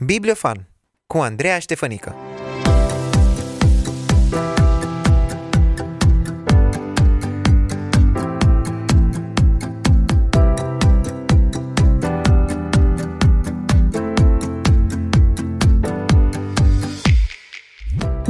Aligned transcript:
Bibliofan 0.00 0.68
cu 1.06 1.18
Andreea 1.18 1.58
Ștefănică 1.58 2.14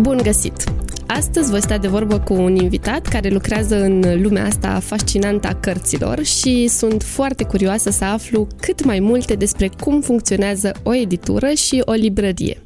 Bun 0.00 0.16
găsit! 0.22 0.83
Astăzi 1.16 1.50
voi 1.50 1.62
sta 1.62 1.78
de 1.78 1.88
vorbă 1.88 2.18
cu 2.18 2.34
un 2.34 2.56
invitat 2.56 3.06
care 3.06 3.28
lucrează 3.28 3.82
în 3.82 4.22
lumea 4.22 4.44
asta 4.46 4.80
fascinantă 4.82 5.48
a 5.48 5.54
cărților 5.54 6.22
și 6.22 6.68
sunt 6.68 7.02
foarte 7.02 7.44
curioasă 7.44 7.90
să 7.90 8.04
aflu 8.04 8.46
cât 8.60 8.84
mai 8.84 9.00
multe 9.00 9.34
despre 9.34 9.70
cum 9.80 10.00
funcționează 10.00 10.72
o 10.82 10.94
editură 10.94 11.50
și 11.52 11.82
o 11.84 11.92
librărie. 11.92 12.62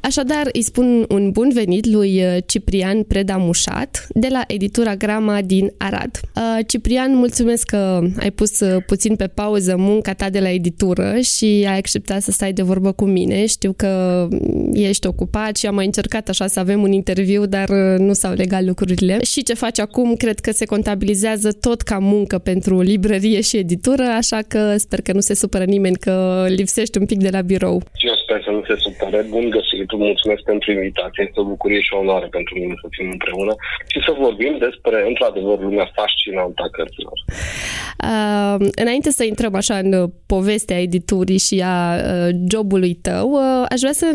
Așadar, 0.00 0.48
îi 0.52 0.62
spun 0.62 1.04
un 1.08 1.30
bun 1.30 1.50
venit 1.52 1.86
lui 1.86 2.22
uh, 2.24 2.36
Ciprian 2.46 3.02
Preda 3.02 3.36
Mușat, 3.36 4.06
de 4.14 4.28
la 4.30 4.44
editura 4.46 4.96
Grama 4.96 5.42
din 5.42 5.72
Arad. 5.76 6.20
Uh, 6.36 6.58
Ciprian, 6.66 7.16
mulțumesc 7.16 7.66
că 7.66 8.00
ai 8.18 8.30
pus 8.30 8.60
uh, 8.60 8.82
puțin 8.86 9.16
pe 9.16 9.26
pauză 9.26 9.76
munca 9.76 10.12
ta 10.14 10.30
de 10.30 10.40
la 10.40 10.50
editură 10.50 11.18
și 11.20 11.44
ai 11.44 11.78
acceptat 11.78 12.22
să 12.22 12.30
stai 12.30 12.52
de 12.52 12.62
vorbă 12.62 12.92
cu 12.92 13.04
mine. 13.04 13.46
Știu 13.46 13.72
că 13.76 14.28
ești 14.72 15.06
ocupat 15.06 15.56
și 15.56 15.66
am 15.66 15.74
mai 15.74 15.84
încercat 15.84 16.28
așa 16.28 16.46
să 16.46 16.60
avem 16.60 16.82
un 16.82 16.92
interviu, 16.92 17.46
dar 17.46 17.68
nu 17.98 18.12
s-au 18.12 18.32
legat 18.32 18.64
lucrurile. 18.64 19.22
Și 19.22 19.42
ce 19.42 19.54
faci 19.54 19.78
acum, 19.78 20.14
cred 20.14 20.40
că 20.40 20.52
se 20.52 20.64
contabilizează 20.64 21.52
tot 21.52 21.82
ca 21.82 21.98
muncă 21.98 22.38
pentru 22.38 22.80
librărie 22.80 23.40
și 23.40 23.56
editură, 23.56 24.02
așa 24.02 24.38
că 24.48 24.74
sper 24.76 25.00
că 25.00 25.12
nu 25.12 25.20
se 25.20 25.34
supără 25.34 25.64
nimeni 25.64 25.96
că 25.96 26.46
lipsești 26.48 26.98
un 26.98 27.06
pic 27.06 27.18
de 27.18 27.28
la 27.32 27.40
birou. 27.40 27.82
Eu 27.94 28.17
sper 28.28 28.42
să 28.46 28.50
nu 28.50 28.62
se 28.68 28.76
supere. 28.86 29.26
Bun 29.34 29.46
găsit! 29.56 29.88
mulțumesc 30.08 30.42
pentru 30.42 30.72
invitație. 30.72 31.24
Este 31.26 31.40
o 31.40 31.44
bucurie 31.44 31.80
și 31.80 31.92
o 31.94 31.98
onoare 31.98 32.28
pentru 32.30 32.54
mine 32.58 32.74
să 32.82 32.86
fim 32.90 33.08
împreună 33.10 33.54
și 33.86 33.98
să 34.06 34.12
vorbim 34.18 34.56
despre, 34.66 34.96
într-adevăr, 35.10 35.58
lumea 35.60 35.90
fascinantă 35.94 36.62
a 36.62 36.68
cărților. 36.76 37.18
Uh, 38.08 38.68
înainte 38.82 39.10
să 39.10 39.24
intrăm 39.24 39.54
așa 39.54 39.76
în 39.78 40.10
povestea 40.26 40.80
editurii 40.80 41.38
și 41.38 41.62
a 41.64 41.78
uh, 41.94 42.28
jobului 42.52 42.94
tău, 42.94 43.26
uh, 43.30 43.64
aș 43.68 43.80
vrea 43.80 43.92
să 43.92 44.08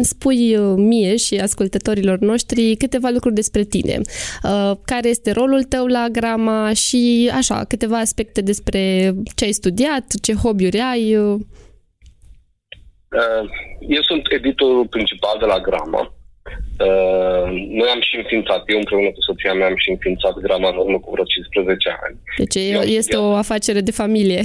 spui 0.00 0.56
uh, 0.56 0.74
mie 0.76 1.16
și 1.16 1.34
ascultătorilor 1.34 2.18
noștri 2.18 2.76
câteva 2.76 3.08
lucruri 3.12 3.34
despre 3.34 3.62
tine. 3.62 4.00
Uh, 4.42 4.72
care 4.84 5.08
este 5.08 5.30
rolul 5.30 5.62
tău 5.62 5.86
la 5.86 6.06
Grama 6.12 6.72
și 6.72 7.30
așa, 7.34 7.64
câteva 7.68 7.98
aspecte 7.98 8.40
despre 8.40 8.80
ce 9.34 9.44
ai 9.44 9.52
studiat, 9.52 10.04
ce 10.22 10.32
hobby-uri 10.32 10.78
ai. 10.78 11.16
Uh. 11.16 11.40
Uh, 13.20 13.44
eu 13.96 14.02
sunt 14.02 14.22
editorul 14.38 14.86
principal 14.86 15.36
de 15.38 15.44
la 15.44 15.58
Grama. 15.58 16.02
Uh, 16.86 17.46
noi 17.80 17.88
am 17.94 18.00
și 18.08 18.16
înființat, 18.16 18.62
eu 18.66 18.78
împreună 18.78 19.10
cu 19.12 19.22
soția 19.28 19.52
mea 19.54 19.66
am 19.66 19.76
și 19.76 19.90
înființat 19.90 20.34
Grama 20.46 20.68
în 20.68 20.76
urmă 20.76 20.98
cu 21.00 21.10
vreo 21.10 21.24
15 21.24 21.98
ani. 22.04 22.16
Deci 22.42 22.56
eu, 22.74 22.80
este 23.00 23.16
o 23.16 23.30
afacere 23.44 23.80
de 23.80 23.98
familie. 24.02 24.42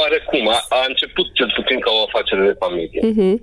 Oarecum, 0.00 0.48
a, 0.48 0.58
a 0.78 0.84
început 0.88 1.26
cel 1.38 1.50
puțin 1.56 1.78
ca 1.80 1.90
o 1.98 2.04
afacere 2.08 2.42
de 2.50 2.60
familie. 2.64 3.00
Uh-huh. 3.10 3.36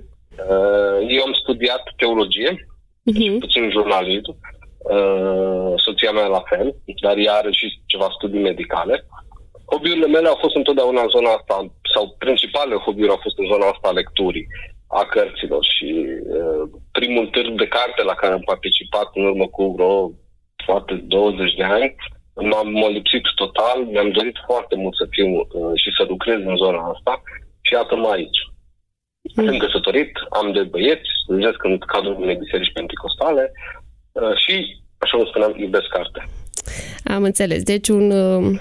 Eu 1.16 1.22
am 1.26 1.34
studiat 1.42 1.82
teologie, 1.96 2.50
uh-huh. 3.10 3.38
puțin 3.44 3.70
jurnalism, 3.70 4.30
soția 5.86 6.12
mea 6.12 6.26
la 6.26 6.42
fel, 6.50 6.74
dar 7.02 7.16
ea 7.16 7.32
are 7.32 7.52
și 7.52 7.66
ceva 7.86 8.08
studii 8.16 8.48
medicale. 8.50 9.06
Hobby-urile 9.70 10.06
mele 10.06 10.28
au 10.28 10.38
fost 10.40 10.56
întotdeauna 10.56 11.00
în 11.02 11.08
zona 11.08 11.30
asta, 11.30 11.56
sau 11.94 12.14
principalele 12.18 12.82
hobby-uri 12.84 13.14
au 13.14 13.20
fost 13.26 13.38
în 13.38 13.50
zona 13.52 13.66
asta 13.66 13.88
a 13.88 13.98
lecturii, 14.00 14.46
a 15.00 15.02
cărților 15.14 15.64
și 15.74 15.88
uh, 16.38 16.62
primul 16.98 17.26
târg 17.26 17.52
de 17.62 17.68
carte 17.76 18.02
la 18.02 18.14
care 18.14 18.32
am 18.32 18.44
participat 18.52 19.08
în 19.14 19.24
urmă 19.24 19.46
cu 19.46 19.62
vreo 19.76 20.12
poate 20.66 20.94
20 20.94 21.54
de 21.54 21.62
ani, 21.62 21.94
m-am 22.50 22.68
molipsit 22.70 23.24
total, 23.34 23.78
mi-am 23.84 24.10
dorit 24.10 24.36
foarte 24.46 24.76
mult 24.76 24.94
să 24.96 25.06
fiu 25.10 25.28
uh, 25.36 25.72
și 25.82 25.90
să 25.96 26.04
lucrez 26.08 26.38
în 26.50 26.56
zona 26.56 26.82
asta 26.94 27.22
și 27.60 27.72
iată-mă 27.72 28.08
aici. 28.08 28.40
Mm. 29.34 29.44
Sunt 29.46 29.58
căsătorit, 29.58 30.12
am 30.28 30.52
de 30.52 30.62
băieți, 30.62 31.08
slujesc 31.24 31.64
în 31.64 31.78
cadrul 31.78 32.16
unei 32.20 32.42
biserici 32.44 32.72
pentecostale 32.72 33.52
uh, 34.12 34.36
și, 34.36 34.54
așa 34.98 35.16
cum 35.16 35.26
spuneam, 35.26 35.54
iubesc 35.56 35.86
carte. 35.86 36.28
Am 37.04 37.22
înțeles. 37.22 37.62
Deci 37.62 37.88
un 37.88 38.10
uh 38.10 38.60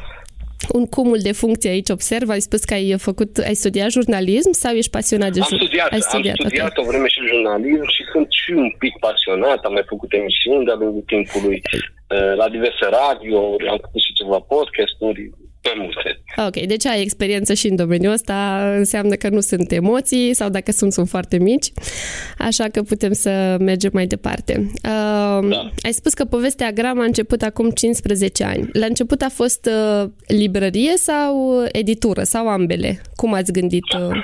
un 0.72 0.85
cumul 0.85 1.19
de 1.22 1.31
funcții 1.31 1.69
aici 1.69 1.90
observ. 1.90 2.29
Ai 2.29 2.40
spus 2.40 2.63
că 2.63 2.74
ai 2.74 2.96
făcut, 2.97 3.38
ai 3.38 3.53
studiat 3.53 3.91
jurnalism 3.91 4.51
sau 4.51 4.74
ești 4.74 4.91
pasionat 4.91 5.31
de 5.31 5.40
jurnalism? 5.40 5.62
Am 5.62 5.68
studiat, 5.68 5.91
ai 5.91 6.01
studiat, 6.01 6.35
am 6.40 6.46
studiat 6.46 6.72
okay. 6.72 6.84
o 6.84 6.88
vreme 6.90 7.07
și 7.07 7.19
jurnalism 7.31 7.88
și 7.96 8.03
sunt 8.12 8.28
și 8.29 8.51
un 8.51 8.72
pic 8.84 8.94
pasionat. 9.00 9.59
Am 9.63 9.73
mai 9.73 9.85
făcut 9.88 10.13
emisiuni 10.13 10.66
de-a 10.66 10.78
lungul 10.81 11.03
timpului 11.13 11.62
uh, 11.62 12.34
la 12.41 12.47
diverse 12.56 12.85
radio, 13.00 13.40
am 13.73 13.79
făcut 13.85 14.02
și 14.06 14.13
ceva 14.19 14.40
podcasturi 14.40 15.22
pe 15.63 15.74
multe. 15.78 16.24
Ok, 16.47 16.66
deci 16.66 16.85
ai 16.85 17.01
experiență 17.01 17.53
și 17.53 17.68
în 17.68 17.75
domeniul 17.75 18.13
ăsta, 18.13 18.35
înseamnă 18.78 19.16
că 19.16 19.29
nu 19.29 19.40
sunt 19.40 19.72
emoții 19.72 20.34
sau 20.34 20.50
dacă 20.50 20.72
sunt, 20.72 20.94
sunt 20.94 21.07
foarte 21.07 21.38
mici, 21.38 21.72
așa 22.38 22.66
că 22.72 22.81
putem 22.81 23.13
să 23.13 23.57
mergem 23.59 23.91
mai 23.94 24.06
departe. 24.06 24.53
Uh, 24.59 25.50
da. 25.50 25.69
Ai 25.84 25.91
spus 25.91 26.13
că 26.13 26.25
povestea 26.25 26.72
Gram 26.72 27.00
a 27.00 27.03
început 27.03 27.41
acum 27.41 27.69
15 27.69 28.44
ani. 28.44 28.69
La 28.73 28.85
început 28.85 29.22
a 29.22 29.29
fost 29.29 29.69
uh, 29.72 30.09
librărie 30.28 30.97
sau 30.97 31.34
editură 31.72 32.23
sau 32.23 32.47
ambele? 32.47 33.02
Cum 33.16 33.34
ați 33.34 33.52
gândit? 33.52 33.94
Uh... 33.94 34.18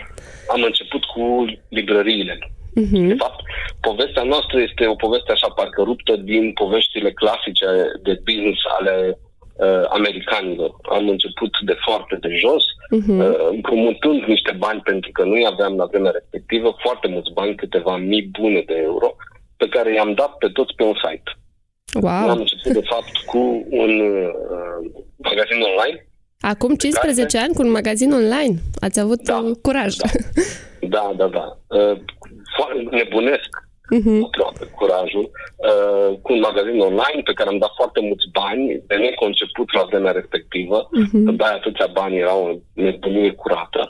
Am 0.48 0.62
început 0.66 1.04
cu 1.04 1.46
librăriile. 1.70 2.38
Uh-huh. 2.82 3.08
De 3.08 3.16
fapt, 3.18 3.40
povestea 3.82 4.24
noastră 4.24 4.62
este 4.62 4.88
o 4.88 4.96
poveste 4.96 5.32
așa 5.32 5.48
parcă 5.48 5.82
ruptă 5.82 6.16
din 6.16 6.52
poveștile 6.54 7.12
clasice 7.12 7.66
de 8.04 8.22
business 8.26 8.60
ale 8.80 9.18
uh, 9.60 9.84
americanilor. 9.90 10.72
Am 10.98 11.10
început 11.10 11.52
de 11.66 11.76
foarte 11.86 12.16
de 12.16 12.32
jos, 12.44 12.64
uh-huh. 12.96 13.20
uh, 13.26 13.48
împrumutând 13.52 14.24
niște 14.24 14.56
bani 14.58 14.82
pentru 14.82 15.10
că 15.12 15.24
nu 15.24 15.46
aveam 15.46 15.76
la 15.76 15.86
vremea 15.86 16.12
respectivă 16.12 16.76
foarte 16.78 17.08
mulți 17.08 17.34
bani, 17.34 17.56
câteva 17.56 17.98
mii 17.98 18.30
bune 18.40 18.62
de 18.66 18.78
euro, 18.90 19.16
pe 19.58 19.68
care 19.68 19.94
i-am 19.94 20.14
dat 20.14 20.38
pe 20.38 20.48
toți 20.48 20.76
pe 20.76 20.84
un 20.84 20.98
site. 21.04 21.32
Wow. 22.02 22.30
Am 22.30 22.40
început, 22.40 22.72
de 22.74 22.88
fapt, 22.92 23.18
cu 23.26 23.66
un 23.70 24.00
uh, 24.00 24.92
magazin 25.18 25.62
online. 25.62 26.08
Acum 26.42 26.76
15 26.76 27.38
care... 27.38 27.44
ani 27.44 27.54
cu 27.54 27.62
un 27.62 27.72
magazin 27.72 28.12
online? 28.12 28.56
Ați 28.82 29.00
avut 29.00 29.22
da, 29.22 29.38
uh, 29.38 29.58
curaj. 29.62 29.96
Da, 29.96 30.08
da, 30.96 31.14
da. 31.18 31.28
da. 31.28 31.58
Uh, 31.68 31.98
nebunesc 32.92 33.69
uh-huh. 33.98 34.20
aproape 34.28 34.66
curajul, 34.80 35.26
uh, 35.70 36.10
cu 36.22 36.34
un 36.34 36.40
magazin 36.40 36.80
online 36.80 37.22
pe 37.24 37.38
care 37.38 37.50
am 37.50 37.58
dat 37.58 37.74
foarte 37.76 38.00
mulți 38.08 38.28
bani, 38.32 38.66
de 38.88 38.96
neconceput 38.96 39.74
la 39.74 39.84
vremea 39.90 40.12
respectivă, 40.12 40.78
uh-huh. 40.90 41.24
să 41.26 41.32
dai 41.32 41.54
atâția 41.56 41.88
bani, 42.00 42.18
era 42.18 42.36
o 42.36 42.50
nebunie 42.74 43.32
curată. 43.32 43.82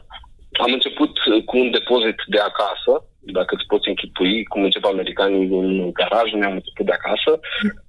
Am 0.66 0.72
început 0.74 1.12
cu 1.46 1.58
un 1.58 1.72
depozit 1.72 2.20
de 2.28 2.40
acasă, 2.40 2.94
dacă 3.22 3.56
îți 3.56 3.66
poți 3.68 3.90
închipui 3.90 4.44
cum 4.44 4.64
încep 4.64 4.86
americanii 4.86 5.48
în 5.62 5.92
garaj, 5.92 6.32
ne-am 6.32 6.54
început 6.60 6.86
de 6.86 6.92
acasă, 6.92 7.40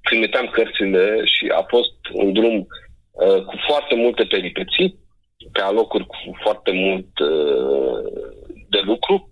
trimiteam 0.03 0.47
cărțile 0.47 1.20
și 1.25 1.44
a 1.60 1.62
fost 1.69 1.94
un 2.12 2.32
drum 2.32 2.56
uh, 2.56 3.44
cu 3.44 3.54
foarte 3.69 3.94
multe 3.94 4.25
peripeții, 4.25 4.99
pe 5.53 5.60
alocuri 5.60 6.06
cu 6.06 6.16
foarte 6.43 6.70
mult 6.72 7.19
uh, 7.19 7.99
de 8.69 8.81
lucru, 8.84 9.29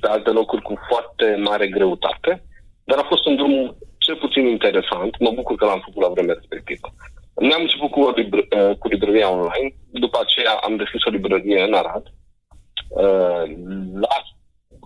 pe 0.00 0.08
alte 0.08 0.30
locuri 0.30 0.62
cu 0.62 0.74
foarte 0.88 1.26
mare 1.48 1.66
greutate, 1.68 2.42
dar 2.84 2.98
a 2.98 3.06
fost 3.08 3.26
un 3.26 3.36
drum 3.36 3.76
cel 3.98 4.16
puțin 4.16 4.46
interesant. 4.46 5.18
Mă 5.18 5.30
bucur 5.30 5.56
că 5.56 5.64
l-am 5.64 5.82
făcut 5.84 6.02
la 6.02 6.08
vremea 6.14 6.34
respectivă. 6.38 6.88
Ne-am 7.34 7.62
început 7.62 7.90
cu, 7.90 8.00
o 8.00 8.12
libr- 8.20 8.48
uh, 8.58 8.76
cu 8.78 8.88
librăria 8.88 9.30
online, 9.30 9.70
după 10.04 10.18
aceea 10.20 10.54
am 10.66 10.76
deschis 10.76 11.02
o 11.04 11.10
librărie 11.10 11.62
în 11.62 11.74
Arad. 11.74 12.04
Uh, 12.88 13.44
la 14.04 14.16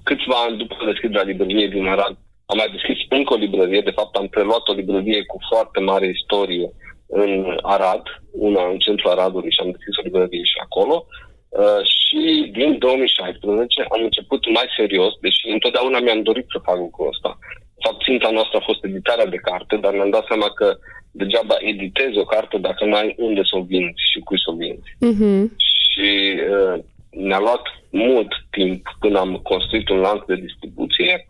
câțiva 0.04 0.36
ani 0.46 0.56
după 0.56 0.74
deschiderea 0.84 1.28
librăriei 1.30 1.68
din 1.68 1.86
Arad, 1.86 2.14
am 2.50 2.56
mai 2.56 2.70
deschis 2.76 2.98
încă 3.08 3.32
o 3.34 3.42
librărie, 3.44 3.80
de 3.80 3.96
fapt 3.98 4.16
am 4.16 4.28
preluat 4.28 4.68
o 4.68 4.72
librărie 4.72 5.24
cu 5.30 5.36
foarte 5.50 5.80
mare 5.80 6.06
istorie 6.06 6.68
în 7.06 7.58
Arad, 7.62 8.02
una 8.32 8.62
în 8.72 8.78
centrul 8.78 9.10
Aradului 9.10 9.52
și 9.52 9.60
am 9.62 9.70
deschis 9.70 9.96
o 9.96 10.06
librărie 10.08 10.44
și 10.52 10.58
acolo. 10.62 11.06
Uh, 11.50 11.82
și 11.94 12.50
din 12.52 12.78
2016 12.78 13.86
am 13.94 14.02
început 14.02 14.52
mai 14.52 14.66
serios, 14.76 15.12
deși 15.20 15.48
întotdeauna 15.56 15.98
mi-am 16.00 16.22
dorit 16.22 16.46
să 16.50 16.66
fac 16.68 16.76
lucrul 16.76 17.08
ăsta. 17.08 17.38
De 17.74 17.80
fapt, 17.84 18.02
ținta 18.02 18.30
noastră 18.30 18.56
a 18.58 18.68
fost 18.70 18.84
editarea 18.84 19.26
de 19.26 19.36
carte, 19.36 19.76
dar 19.76 19.92
mi-am 19.94 20.10
dat 20.10 20.24
seama 20.26 20.48
că 20.50 20.78
degeaba 21.10 21.56
editezi 21.58 22.18
o 22.18 22.24
carte 22.24 22.58
dacă 22.58 22.84
nu 22.84 22.94
ai 22.94 23.14
unde 23.18 23.42
să 23.42 23.54
o 23.56 23.62
vinzi 23.62 24.08
și 24.10 24.18
cui 24.20 24.40
să 24.44 24.50
o 24.50 24.58
vinzi. 24.62 24.90
Uh-huh. 25.08 25.42
Și 25.76 26.10
uh, 26.54 26.76
ne-a 27.10 27.38
luat 27.38 27.64
mult 27.90 28.32
timp 28.50 28.82
până 29.00 29.18
am 29.18 29.36
construit 29.36 29.88
un 29.88 29.98
lanț 29.98 30.22
de 30.26 30.34
distribuție. 30.34 31.26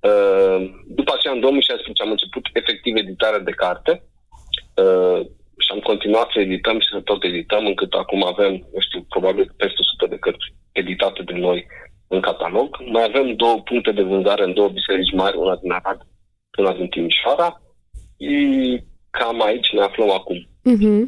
Uh, 0.00 0.58
după 0.86 1.12
aceea, 1.14 1.34
în 1.34 1.40
2016, 1.40 2.02
am 2.02 2.10
început 2.10 2.44
efectiv 2.52 2.96
editarea 2.96 3.38
de 3.38 3.50
carte. 3.50 4.02
Uh, 4.82 5.20
și 5.20 5.33
am 5.74 5.80
continuat 5.90 6.28
să 6.32 6.38
edităm 6.40 6.76
și 6.80 6.92
să 6.94 7.00
tot 7.00 7.20
edităm, 7.24 7.66
încât 7.66 7.92
acum 7.92 8.20
avem, 8.32 8.52
nu 8.74 8.80
știu, 8.86 9.00
probabil 9.14 9.46
peste 9.56 9.80
100 9.80 10.06
de 10.12 10.18
cărți 10.24 10.46
editate 10.72 11.22
de 11.22 11.36
noi 11.46 11.66
în 12.14 12.20
catalog. 12.20 12.68
Mai 12.94 13.04
avem 13.04 13.26
două 13.42 13.56
puncte 13.70 13.92
de 13.92 14.02
vânzare 14.02 14.44
în 14.44 14.54
două 14.54 14.68
biserici 14.68 15.18
mari, 15.22 15.36
una 15.36 15.56
din 15.62 15.72
Arad, 15.72 16.00
una 16.58 16.72
din 16.78 16.88
Timișoara. 16.88 17.48
Și 18.20 18.36
cam 19.10 19.42
aici 19.42 19.68
ne 19.72 19.80
aflăm 19.80 20.10
acum. 20.10 20.38
Uh-huh. 20.72 21.02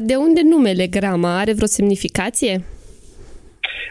De 0.00 0.16
unde 0.16 0.40
numele 0.42 0.86
Grama? 0.86 1.38
Are 1.38 1.52
vreo 1.52 1.66
semnificație? 1.66 2.64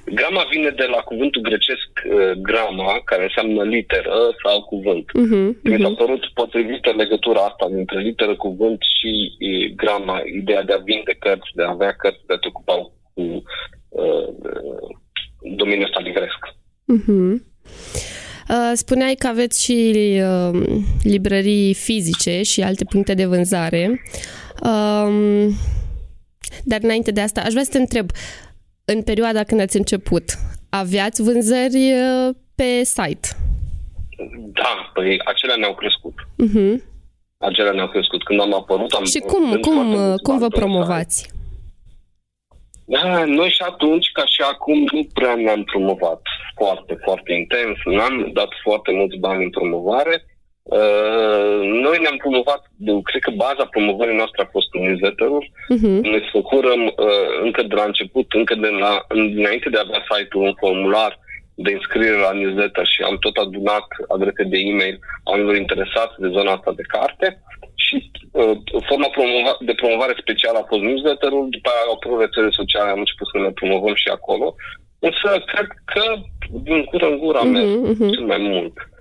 Grama 0.05 0.43
vine 0.51 0.69
de 0.69 0.87
la 0.95 0.97
cuvântul 0.97 1.41
grecesc 1.41 1.89
uh, 1.95 2.31
grama, 2.49 3.01
care 3.05 3.23
înseamnă 3.23 3.63
literă 3.63 4.15
sau 4.43 4.63
cuvânt. 4.63 5.05
Uh-huh, 5.09 5.45
uh-huh. 5.47 5.61
Mi 5.61 5.81
s-a 5.81 5.93
părut 5.97 6.23
potrivită 6.33 6.89
legătura 6.97 7.41
asta 7.45 7.65
dintre 7.69 7.99
literă, 7.99 8.35
cuvânt 8.35 8.79
și 8.95 9.11
e, 9.39 9.67
grama, 9.67 10.21
ideea 10.41 10.63
de 10.63 10.73
a 10.73 10.77
vinde 10.77 11.15
cărți, 11.19 11.55
de 11.55 11.63
a 11.63 11.69
avea 11.69 11.91
cărți, 11.91 12.25
de 12.27 12.33
a 12.33 12.37
te 12.37 12.47
ocupa 12.47 12.75
cu 13.13 13.21
uh, 13.89 14.27
domeniul 15.55 15.89
ăsta 15.89 15.99
livresc. 15.99 16.39
Uh-huh. 16.95 17.33
Uh, 18.49 18.71
spuneai 18.73 19.15
că 19.15 19.27
aveți 19.27 19.63
și 19.63 19.93
uh, 20.21 20.61
librării 21.03 21.73
fizice 21.73 22.41
și 22.41 22.61
alte 22.61 22.85
puncte 22.89 23.13
de 23.13 23.25
vânzare. 23.25 24.01
Uh, 24.61 25.47
dar 26.63 26.79
înainte 26.81 27.11
de 27.11 27.21
asta, 27.21 27.41
aș 27.41 27.51
vrea 27.51 27.63
să 27.63 27.71
te 27.71 27.77
întreb, 27.77 28.09
în 28.93 29.01
perioada 29.03 29.43
când 29.43 29.61
ați 29.61 29.77
început, 29.77 30.23
aveați 30.69 31.23
vânzări 31.23 31.93
uh, 31.93 32.35
pe 32.55 32.83
site? 32.83 33.27
Da, 34.59 34.91
păi 34.93 35.19
acelea 35.25 35.55
ne-au 35.55 35.75
crescut. 35.75 36.13
Uh-huh. 36.45 36.75
Acelea 37.37 37.71
ne-au 37.71 37.87
crescut. 37.87 38.23
Când 38.23 38.39
am 38.39 38.53
apărut, 38.53 38.91
am... 38.91 39.05
Și 39.05 39.19
cum, 39.19 39.59
cum, 39.59 39.93
uh, 39.93 40.15
cum 40.23 40.37
vă 40.37 40.47
promovați? 40.47 41.29
Da, 42.85 43.25
noi 43.25 43.49
și 43.49 43.61
atunci, 43.61 44.11
ca 44.11 44.25
și 44.25 44.41
acum, 44.41 44.79
nu 44.91 45.07
prea 45.13 45.35
ne-am 45.35 45.63
promovat 45.63 46.21
foarte, 46.55 46.97
foarte 47.03 47.33
intens. 47.33 47.77
N-am 47.85 48.29
dat 48.33 48.49
foarte 48.63 48.91
mulți 48.91 49.17
bani 49.17 49.43
în 49.43 49.49
promovare. 49.49 50.25
Uh, 50.67 51.59
noi 51.85 51.97
ne-am 52.01 52.17
promovat, 52.17 52.61
cred 53.03 53.21
că 53.21 53.31
baza 53.45 53.65
promovării 53.65 54.19
noastre 54.21 54.41
a 54.43 54.53
fost 54.55 54.69
newsletter-ul. 54.73 55.45
Uh-huh. 55.75 55.99
Ne 56.13 56.19
făcurăm 56.31 56.81
uh, 56.85 57.29
încă 57.45 57.61
de 57.63 57.75
la 57.75 57.85
început, 57.91 58.27
încă 58.41 58.55
de 58.55 58.71
la, 58.83 59.05
înainte 59.07 59.69
de 59.69 59.77
a 59.77 59.85
avea 59.85 60.01
site-ul, 60.09 60.43
un 60.43 60.55
formular 60.63 61.19
de 61.65 61.71
înscriere 61.73 62.19
la 62.27 62.31
newsletter 62.31 62.85
și 62.93 63.01
am 63.09 63.17
tot 63.25 63.35
adunat 63.37 63.87
adrese 64.13 64.43
de 64.43 64.57
e-mail 64.57 64.97
a 65.23 65.29
oamenilor 65.29 65.55
interesați 65.55 66.15
de 66.23 66.29
zona 66.35 66.51
asta 66.53 66.71
de 66.79 66.89
carte 66.95 67.27
și 67.85 67.95
uh, 68.31 68.55
forma 68.89 69.09
promova- 69.15 69.59
de 69.69 69.73
promovare 69.81 70.15
specială 70.23 70.57
a 70.59 70.69
fost 70.71 70.81
newsletter-ul, 70.81 71.47
după 71.55 71.69
aia 71.69 71.83
au 71.87 71.93
apărut 71.95 72.19
rețele 72.19 72.49
sociale, 72.59 72.89
am 72.89 73.03
început 73.03 73.27
să 73.29 73.37
ne 73.37 73.51
promovăm 73.59 73.95
și 74.03 74.09
acolo. 74.17 74.47
Însă 74.99 75.29
cred 75.51 75.67
că 75.93 76.03
din 76.67 76.79
gură 76.89 77.07
în 77.09 77.17
gură 77.23 77.37
am 77.39 77.49
mers 77.55 77.71
uh-huh. 77.89 78.09
cel 78.15 78.25
mai 78.33 78.41
mult. 78.51 78.75
Uh, 78.77 78.96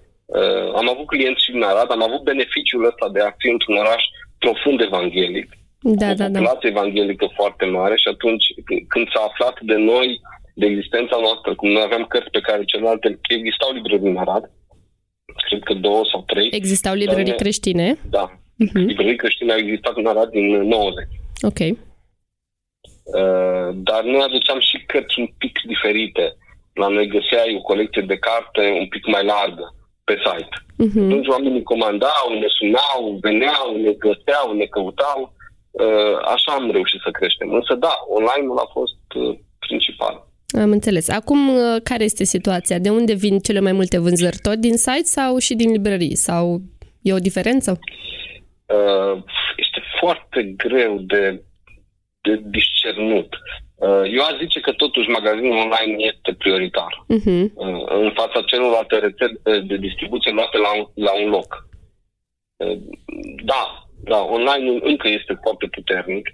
am 0.80 0.88
avut 0.88 1.06
clienți 1.06 1.44
și 1.44 1.50
din 1.50 1.62
Arad, 1.62 1.90
am 1.90 2.02
avut 2.02 2.22
beneficiul 2.22 2.84
ăsta 2.84 3.08
de 3.08 3.20
a 3.20 3.34
fi 3.38 3.48
într-un 3.48 3.76
oraș 3.76 4.02
profund 4.38 4.80
evanghelic, 4.80 5.48
da, 5.80 6.10
o 6.10 6.14
da, 6.14 6.14
da. 6.14 6.24
populație 6.24 6.68
evanghelică 6.68 7.26
foarte 7.34 7.64
mare 7.64 7.96
și 7.96 8.08
atunci 8.08 8.44
când 8.88 9.06
s-a 9.14 9.22
aflat 9.30 9.60
de 9.60 9.74
noi, 9.74 10.20
de 10.54 10.66
existența 10.66 11.16
noastră, 11.20 11.54
cum 11.54 11.68
noi 11.70 11.82
aveam 11.82 12.04
cărți 12.04 12.30
pe 12.30 12.40
care 12.40 12.64
celelalte, 12.64 13.18
existau 13.28 13.72
librării 13.72 14.08
în 14.08 14.16
Arad, 14.16 14.50
cred 15.48 15.62
că 15.62 15.74
două 15.74 16.02
sau 16.10 16.22
trei. 16.22 16.48
Existau 16.52 16.94
librării 16.94 17.34
ne... 17.34 17.42
creștine? 17.42 17.98
Da. 18.10 18.24
Uh-huh. 18.64 18.84
Librării 18.90 19.16
creștine 19.16 19.52
au 19.52 19.58
existat 19.58 19.96
în 19.96 20.06
Arad 20.06 20.30
din 20.30 20.46
90. 20.46 21.08
Ok. 21.40 21.60
Uh, 21.60 21.76
dar 23.74 24.02
noi 24.02 24.22
aduceam 24.22 24.60
și 24.60 24.84
cărți 24.86 25.18
un 25.18 25.28
pic 25.38 25.60
diferite. 25.66 26.36
La 26.72 26.88
noi 26.88 27.06
găseai 27.08 27.54
o 27.58 27.60
colecție 27.60 28.02
de 28.02 28.16
carte 28.16 28.76
un 28.80 28.86
pic 28.86 29.06
mai 29.06 29.24
largă 29.24 29.75
pe 30.08 30.16
site. 30.26 30.54
Uh-huh. 30.84 31.04
Atunci 31.06 31.28
oamenii 31.34 31.62
comandau, 31.72 32.24
ne 32.42 32.48
sunau, 32.58 33.00
veneau, 33.20 33.66
ne 33.84 33.92
găseau, 34.04 34.46
ne 34.60 34.66
căutau. 34.74 35.20
Uh, 35.70 36.16
așa 36.34 36.50
am 36.52 36.70
reușit 36.70 37.00
să 37.04 37.10
creștem. 37.10 37.48
Însă 37.58 37.74
da, 37.74 37.94
online-ul 38.18 38.58
a 38.58 38.68
fost 38.72 39.06
uh, 39.14 39.38
principal. 39.58 40.14
Am 40.64 40.70
înțeles. 40.70 41.08
Acum, 41.08 41.40
uh, 41.48 41.76
care 41.82 42.04
este 42.04 42.24
situația? 42.24 42.78
De 42.78 42.90
unde 42.90 43.14
vin 43.14 43.38
cele 43.38 43.60
mai 43.60 43.72
multe 43.72 43.98
vânzări? 43.98 44.36
Tot 44.42 44.58
din 44.68 44.76
site 44.76 45.10
sau 45.18 45.38
și 45.38 45.54
din 45.54 45.70
librării? 45.70 46.14
Sau 46.14 46.60
e 47.02 47.12
o 47.12 47.26
diferență? 47.28 47.78
Este 49.56 49.80
foarte 50.00 50.54
greu 50.56 50.98
de, 50.98 51.42
de 52.20 52.42
discernut. 52.44 53.28
Uh, 53.76 54.04
eu 54.16 54.22
aș 54.24 54.36
zice 54.40 54.60
că 54.60 54.72
totuși 54.72 55.08
magazinul 55.08 55.56
online 55.64 55.94
este 56.10 56.30
prioritar. 56.38 57.04
Uh-huh. 57.16 57.44
În 58.02 58.10
fața 58.14 58.42
celorlalte 58.46 58.98
rețele 58.98 59.60
de 59.60 59.76
distribuție 59.76 60.30
luate 60.32 60.58
la 60.58 60.70
un, 60.78 60.86
la 60.94 61.12
un 61.22 61.28
loc. 61.30 61.68
Uh, 62.56 62.78
da, 63.44 63.62
da, 64.04 64.20
online 64.36 64.78
încă 64.82 65.08
este 65.08 65.38
foarte 65.42 65.66
puternic. 65.66 66.30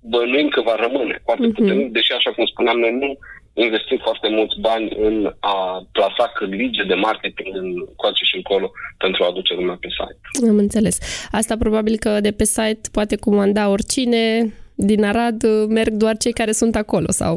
Bănuim 0.00 0.48
că 0.48 0.60
va 0.60 0.74
rămâne 0.74 1.20
foarte 1.24 1.46
uh-huh. 1.46 1.54
puternic, 1.54 1.92
deși, 1.92 2.12
așa 2.12 2.30
cum 2.32 2.46
spuneam, 2.46 2.78
noi 2.78 2.92
nu 2.92 3.18
investim 3.64 3.98
foarte 4.02 4.28
mulți 4.28 4.60
bani 4.60 4.88
în 4.96 5.34
a 5.40 5.86
plasa 5.92 6.32
cârlige 6.34 6.82
de 6.84 6.94
marketing 6.94 7.56
în 7.56 7.68
coace 7.96 8.24
și 8.24 8.36
încolo 8.36 8.70
pentru 8.98 9.22
a 9.22 9.26
aduce 9.26 9.54
lumea 9.54 9.78
pe 9.80 9.88
site. 9.88 10.48
Am 10.50 10.56
înțeles. 10.56 10.98
Asta 11.30 11.56
probabil 11.56 11.96
că 11.96 12.20
de 12.20 12.32
pe 12.32 12.44
site 12.44 12.88
poate 12.92 13.16
comanda 13.16 13.68
oricine, 13.68 14.52
din 14.80 15.04
Arad 15.04 15.42
uh, 15.42 15.64
merg 15.68 15.92
doar 15.92 16.16
cei 16.16 16.32
care 16.32 16.52
sunt 16.52 16.74
acolo 16.76 17.10
sau 17.20 17.34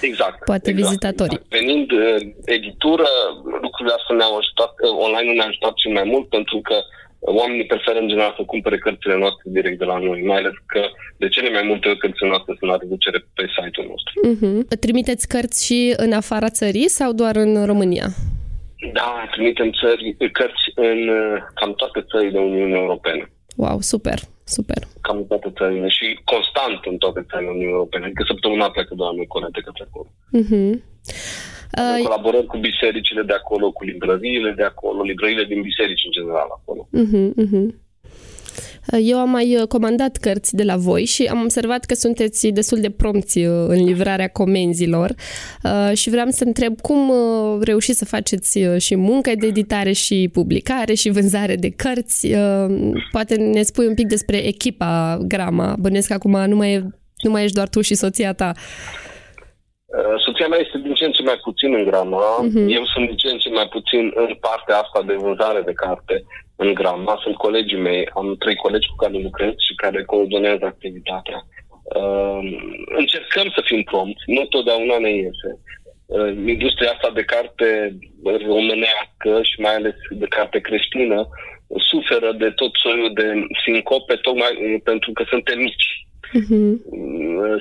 exact, 0.00 0.44
poate 0.44 0.70
exact, 0.70 0.86
vizitatorii. 0.86 1.40
Exact. 1.40 1.52
Venind 1.58 1.88
uh, 1.90 2.16
editură, 2.44 3.08
lucrurile 3.64 3.94
astea 3.98 4.16
ne-au 4.16 4.34
ajutat, 4.36 4.72
uh, 4.80 4.90
online 5.06 5.32
ne-a 5.32 5.50
ajutat 5.50 5.74
cel 5.74 5.92
mai 5.92 6.06
mult 6.12 6.26
pentru 6.28 6.58
că 6.68 6.76
oamenii 7.20 7.66
preferă 7.72 7.98
în 7.98 8.08
general 8.08 8.34
să 8.36 8.42
cumpere 8.52 8.78
cărțile 8.78 9.16
noastre 9.16 9.46
direct 9.56 9.78
de 9.78 9.84
la 9.84 9.98
noi, 9.98 10.20
mai 10.30 10.38
ales 10.38 10.56
că 10.66 10.82
de 11.16 11.28
cele 11.28 11.50
mai 11.50 11.64
multe 11.70 11.96
cărțile 12.02 12.28
noastre 12.28 12.54
sunt 12.58 12.70
la 12.70 12.76
reducere 12.80 13.18
pe 13.34 13.44
site-ul 13.56 13.88
nostru. 13.92 14.14
Uh-huh. 14.30 14.78
Trimiteți 14.80 15.28
cărți 15.28 15.66
și 15.66 15.94
în 15.96 16.12
afara 16.12 16.50
țării 16.60 16.88
sau 16.88 17.12
doar 17.12 17.36
în 17.36 17.66
România? 17.66 18.08
Da, 18.92 19.28
trimitem 19.30 19.70
țări, 19.80 20.16
cărți 20.32 20.64
în 20.74 20.98
cam 21.54 21.72
toate 21.74 22.04
țările 22.10 22.38
Uniunii 22.38 22.80
Europene. 22.84 23.30
Wow, 23.62 23.80
super! 23.80 24.18
Super. 24.56 24.80
Cam 25.00 25.16
în 25.16 25.26
toate 25.32 25.52
țările 25.58 25.88
și 25.88 26.06
constant 26.32 26.80
în 26.90 26.96
toate 27.04 27.20
țările 27.28 27.50
Uniunii 27.50 27.76
Europene. 27.78 28.04
Adică 28.04 28.24
săptămâna 28.26 28.70
pleacă 28.70 28.94
doamne 28.94 29.24
curente 29.24 29.60
către 29.66 29.84
acolo. 29.88 30.08
Uh-huh. 30.40 30.72
Uh, 31.80 32.02
colaborăm 32.06 32.44
cu 32.52 32.56
bisericile 32.68 33.22
de 33.30 33.36
acolo, 33.40 33.66
cu 33.72 33.84
librăriile 33.84 34.50
de 34.60 34.66
acolo, 34.72 35.02
librăriile 35.02 35.44
din 35.44 35.60
biserici 35.68 36.06
în 36.08 36.12
general 36.18 36.48
acolo. 36.58 36.82
Uh-huh, 37.02 37.28
uh-huh. 37.42 37.66
Eu 38.98 39.18
am 39.18 39.30
mai 39.30 39.56
uh, 39.56 39.66
comandat 39.66 40.16
cărți 40.16 40.54
de 40.54 40.62
la 40.62 40.76
voi 40.76 41.04
și 41.04 41.24
am 41.24 41.42
observat 41.42 41.84
că 41.84 41.94
sunteți 41.94 42.48
destul 42.48 42.80
de 42.80 42.90
prompți 42.90 43.38
uh, 43.38 43.64
în 43.68 43.84
livrarea 43.84 44.28
comenzilor 44.28 45.14
uh, 45.62 45.96
și 45.96 46.10
vreau 46.10 46.26
să 46.30 46.44
întreb 46.44 46.80
cum 46.80 47.12
reușiți 47.60 47.98
să 47.98 48.04
faceți 48.04 48.58
și 48.78 48.96
muncă 48.96 49.32
de 49.38 49.46
editare 49.46 49.92
și 49.92 50.30
publicare 50.32 50.94
și 50.94 51.10
vânzare 51.10 51.54
de 51.54 51.70
cărți. 51.70 52.28
Poate 53.10 53.34
ne 53.34 53.62
spui 53.62 53.86
un 53.86 53.94
pic 53.94 54.06
despre 54.06 54.36
echipa 54.36 55.18
Grama. 55.26 55.76
Bănesc 55.78 56.06
că 56.06 56.12
acum 56.12 56.44
nu 56.46 56.56
mai, 56.56 56.72
e, 56.72 56.84
nu 57.22 57.30
mai 57.30 57.42
ești 57.42 57.54
doar 57.54 57.68
tu 57.68 57.80
și 57.80 57.94
soția 57.94 58.32
ta. 58.32 58.52
Soția 60.24 60.46
mea 60.48 60.58
este 60.58 60.78
din 60.78 60.94
ce 60.94 61.04
în 61.04 61.12
ce 61.12 61.22
mai 61.22 61.38
puțin 61.42 61.74
în 61.74 61.84
grama, 61.84 62.22
uh-huh. 62.42 62.66
eu 62.68 62.84
sunt 62.84 63.06
din 63.06 63.16
ce 63.16 63.28
în 63.30 63.38
ce 63.38 63.50
mai 63.50 63.68
puțin 63.68 64.12
în 64.14 64.34
partea 64.40 64.76
asta 64.78 65.02
de 65.06 65.14
vânzare 65.14 65.60
de 65.60 65.72
carte 65.72 66.24
în 66.64 66.74
Grama, 66.74 67.18
sunt 67.22 67.36
colegii 67.36 67.84
mei, 67.88 68.08
am 68.14 68.36
trei 68.38 68.56
colegi 68.56 68.88
cu 68.88 68.96
care 68.96 69.18
lucrez 69.18 69.54
și 69.66 69.74
care 69.82 70.04
coordonează 70.04 70.64
activitatea. 70.64 71.38
Uh, 71.82 72.40
încercăm 73.02 73.48
să 73.54 73.60
fim 73.64 73.82
prompți, 73.82 74.22
nu 74.26 74.44
totdeauna 74.44 74.98
ne 74.98 75.10
iese. 75.10 75.50
Uh, 76.06 76.30
industria 76.46 76.90
asta 76.90 77.10
de 77.14 77.24
carte 77.34 77.68
românească 78.24 79.30
și 79.42 79.60
mai 79.60 79.74
ales 79.74 79.96
de 80.10 80.26
carte 80.36 80.58
creștină 80.60 81.28
suferă 81.90 82.32
de 82.32 82.50
tot 82.50 82.72
soiul 82.82 83.10
de 83.14 83.26
sincope 83.64 84.14
tocmai 84.14 84.80
pentru 84.84 85.12
că 85.12 85.22
suntem 85.28 85.58
mici. 85.58 85.88
Uh-huh. 86.38 86.72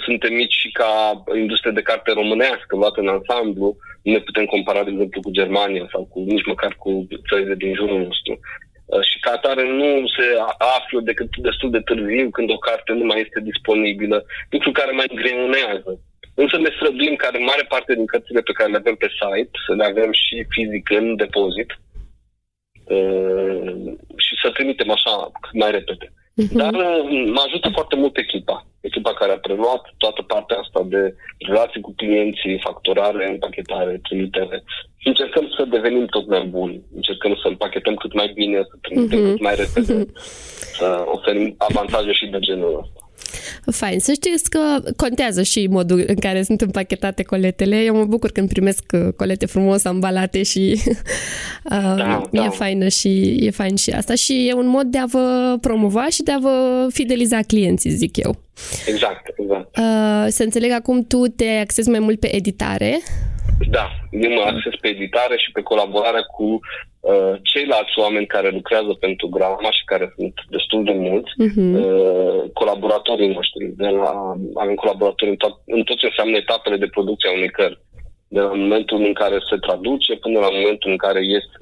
Suntem 0.06 0.34
mici 0.34 0.60
și 0.62 0.70
ca 0.72 1.24
industrie 1.36 1.72
de 1.72 1.82
carte 1.82 2.12
românească, 2.12 2.76
luată 2.76 3.00
în 3.02 3.08
ansamblu, 3.08 3.76
nu 4.04 4.12
ne 4.12 4.20
putem 4.20 4.46
compara, 4.46 4.84
de 4.84 4.90
exemplu, 4.92 5.22
cu 5.22 5.32
Germania 5.32 5.88
sau 5.92 6.04
cu 6.12 6.20
nici 6.20 6.46
măcar 6.46 6.76
cu 6.78 7.08
țările 7.30 7.56
din 7.56 7.74
jurul 7.76 8.00
nostru. 8.08 8.40
Uh, 8.86 9.02
și 9.10 9.20
ca 9.20 9.32
atare 9.32 9.64
nu 9.80 9.90
se 10.16 10.28
află 10.78 11.00
decât 11.02 11.30
destul 11.38 11.70
de 11.72 11.80
târziu 11.80 12.30
când 12.30 12.50
o 12.52 12.58
carte 12.58 12.92
nu 12.94 13.06
mai 13.06 13.20
este 13.26 13.40
disponibilă, 13.50 14.26
lucru 14.50 14.72
care 14.72 14.92
mai 14.92 15.08
îngreunează. 15.10 15.92
Însă 16.42 16.58
ne 16.58 16.72
străduim 16.76 17.16
care 17.16 17.38
mare 17.38 17.66
parte 17.74 17.94
din 17.96 18.06
cărțile 18.06 18.42
pe 18.42 18.52
care 18.52 18.70
le 18.70 18.78
avem 18.78 18.96
pe 18.96 19.10
site, 19.20 19.56
să 19.66 19.74
le 19.74 19.86
avem 19.86 20.12
și 20.24 20.46
fizic 20.50 20.90
în 21.00 21.16
depozit 21.16 21.70
uh, 22.96 23.72
și 24.26 24.34
să 24.42 24.48
trimitem 24.50 24.90
așa 24.92 25.14
cât 25.42 25.54
mai 25.62 25.72
repede. 25.72 26.14
Uh-huh. 26.40 26.58
Dar 26.62 26.74
uh, 26.74 27.02
mă 27.36 27.42
ajută 27.48 27.70
foarte 27.78 27.96
mult 27.96 28.18
echipa. 28.18 28.66
Echipa 28.82 29.14
care 29.14 29.32
a 29.32 29.40
preluat 29.40 29.82
toată 29.98 30.22
partea 30.22 30.58
asta 30.58 30.82
de 30.86 31.16
relații 31.38 31.82
cu 31.82 31.94
clienții, 31.96 32.62
facturare, 32.64 33.30
împachetare, 33.30 34.00
trimitere. 34.04 34.64
Și 34.98 35.08
încercăm 35.08 35.46
să 35.58 35.66
devenim 35.66 36.06
tot 36.06 36.28
mai 36.28 36.44
buni. 36.46 36.82
Încercăm 36.96 37.36
să 37.42 37.48
împachetăm 37.48 37.96
cât 37.96 38.14
mai 38.14 38.32
bine, 38.34 38.58
să 38.70 38.76
trimitem 38.82 39.20
uh-huh. 39.20 39.32
cât 39.32 39.42
mai 39.42 39.56
repede, 39.56 40.06
să 40.78 41.04
oferim 41.06 41.56
avantaje 41.58 42.12
și 42.12 42.26
de 42.26 42.40
genul 42.40 42.80
ăsta. 42.84 43.09
Fain. 43.72 44.00
Să 44.00 44.12
știți 44.12 44.50
că 44.50 44.60
contează 44.96 45.44
și 45.44 45.68
modul 45.70 46.04
în 46.08 46.16
care 46.16 46.44
sunt 46.44 46.62
împachetate 46.62 47.24
coletele. 47.24 47.76
Eu 47.76 47.96
mă 47.96 48.06
bucur 48.06 48.32
când 48.32 48.50
primesc 48.50 48.84
uh, 48.94 49.14
colete 49.16 49.46
frumos 49.46 49.86
ambalate 49.86 50.44
și 50.44 50.76
uh, 50.84 51.94
da, 51.98 52.22
da. 52.32 52.44
e 52.44 52.50
faină 52.50 52.88
și 52.88 53.38
e 53.46 53.50
fain 53.52 53.76
și 53.76 53.90
asta. 53.90 54.16
Și 54.16 54.48
e 54.48 54.54
un 54.54 54.68
mod 54.68 54.86
de 54.86 54.98
a 54.98 55.06
vă 55.06 55.58
promova 55.62 56.08
și 56.10 56.24
de 56.24 56.32
a 56.32 56.38
vă 56.38 56.88
fideliza 56.92 57.40
clienții, 57.48 57.90
zic 57.90 58.18
eu. 58.18 58.36
Exact, 58.88 59.34
exact. 59.38 59.78
Uh, 59.78 60.26
să 60.28 60.44
înțeleg 60.44 60.72
acum 60.72 61.04
tu 61.04 61.28
te 61.28 61.48
axezi 61.62 61.90
mai 61.90 62.00
mult 62.00 62.20
pe 62.20 62.36
editare. 62.36 63.00
Da, 63.68 63.86
eu 64.12 64.32
mă 64.34 64.42
acces 64.46 64.76
pe 64.82 64.88
editare 64.88 65.38
și 65.38 65.52
pe 65.52 65.62
colaborare 65.62 66.22
cu 66.36 66.48
uh, 67.00 67.34
ceilalți 67.44 68.00
oameni 68.00 68.34
care 68.36 68.50
lucrează 68.50 68.94
pentru 69.00 69.28
Grama 69.28 69.72
și 69.78 69.84
care 69.86 70.14
sunt 70.16 70.34
destul 70.50 70.84
de 70.84 70.96
mulți, 71.08 71.32
uh-huh. 71.46 71.74
uh, 71.84 72.42
colaboratorii 72.54 73.34
noștri. 73.34 73.64
De 73.82 73.88
la, 73.88 74.36
avem 74.54 74.76
colaboratori 74.76 75.32
în, 75.32 75.38
to- 75.44 75.64
în 75.66 75.84
tot 75.84 75.98
ce 75.98 76.06
înseamnă 76.06 76.36
etapele 76.38 76.78
de 76.78 76.94
producție 76.96 77.30
a 77.30 77.34
unei 77.34 77.50
cărți. 77.50 77.88
De 78.28 78.40
la 78.40 78.54
momentul 78.54 79.00
în 79.10 79.14
care 79.14 79.38
se 79.50 79.58
traduce 79.58 80.16
până 80.16 80.40
la 80.40 80.50
momentul 80.58 80.90
în 80.92 80.98
care 80.98 81.22
este, 81.38 81.56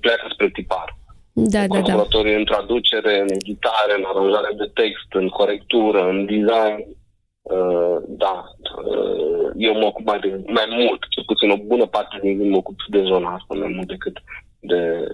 pleacă 0.00 0.26
spre 0.32 0.48
tipar. 0.48 0.88
Da, 1.32 1.58
da, 1.58 1.66
da. 1.66 1.66
colaboratorii 1.66 2.32
da. 2.32 2.38
în 2.38 2.44
traducere, 2.44 3.12
în 3.20 3.30
editare, 3.40 3.92
în 3.98 4.04
aranjare 4.10 4.52
de 4.56 4.68
text, 4.80 5.08
în 5.22 5.28
corectură, 5.28 6.00
în 6.12 6.18
design, 6.26 6.80
Uh, 7.42 7.96
da, 8.08 8.44
uh, 8.76 9.50
eu 9.56 9.72
mă 9.74 9.84
ocup 9.84 10.04
mai, 10.04 10.18
de, 10.18 10.42
mai 10.46 10.66
mult, 10.70 11.00
cel 11.08 11.24
puțin 11.26 11.50
o 11.50 11.56
bună 11.56 11.86
parte 11.86 12.18
din 12.22 12.38
zi 12.38 12.48
mă 12.48 12.56
ocup 12.56 12.76
de 12.88 13.02
zona 13.02 13.34
asta 13.34 13.54
mai 13.54 13.72
mult 13.74 13.88
decât 13.88 14.22
de 14.60 15.06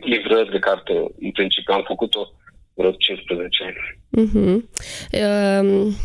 livrări 0.00 0.50
de 0.50 0.58
carte. 0.58 0.92
În 1.20 1.30
principiu 1.30 1.74
am 1.74 1.84
făcut-o 1.86 2.32
vreo 2.74 2.90
15 2.90 3.62
ani. 3.64 3.76
Uh-huh. 4.16 4.62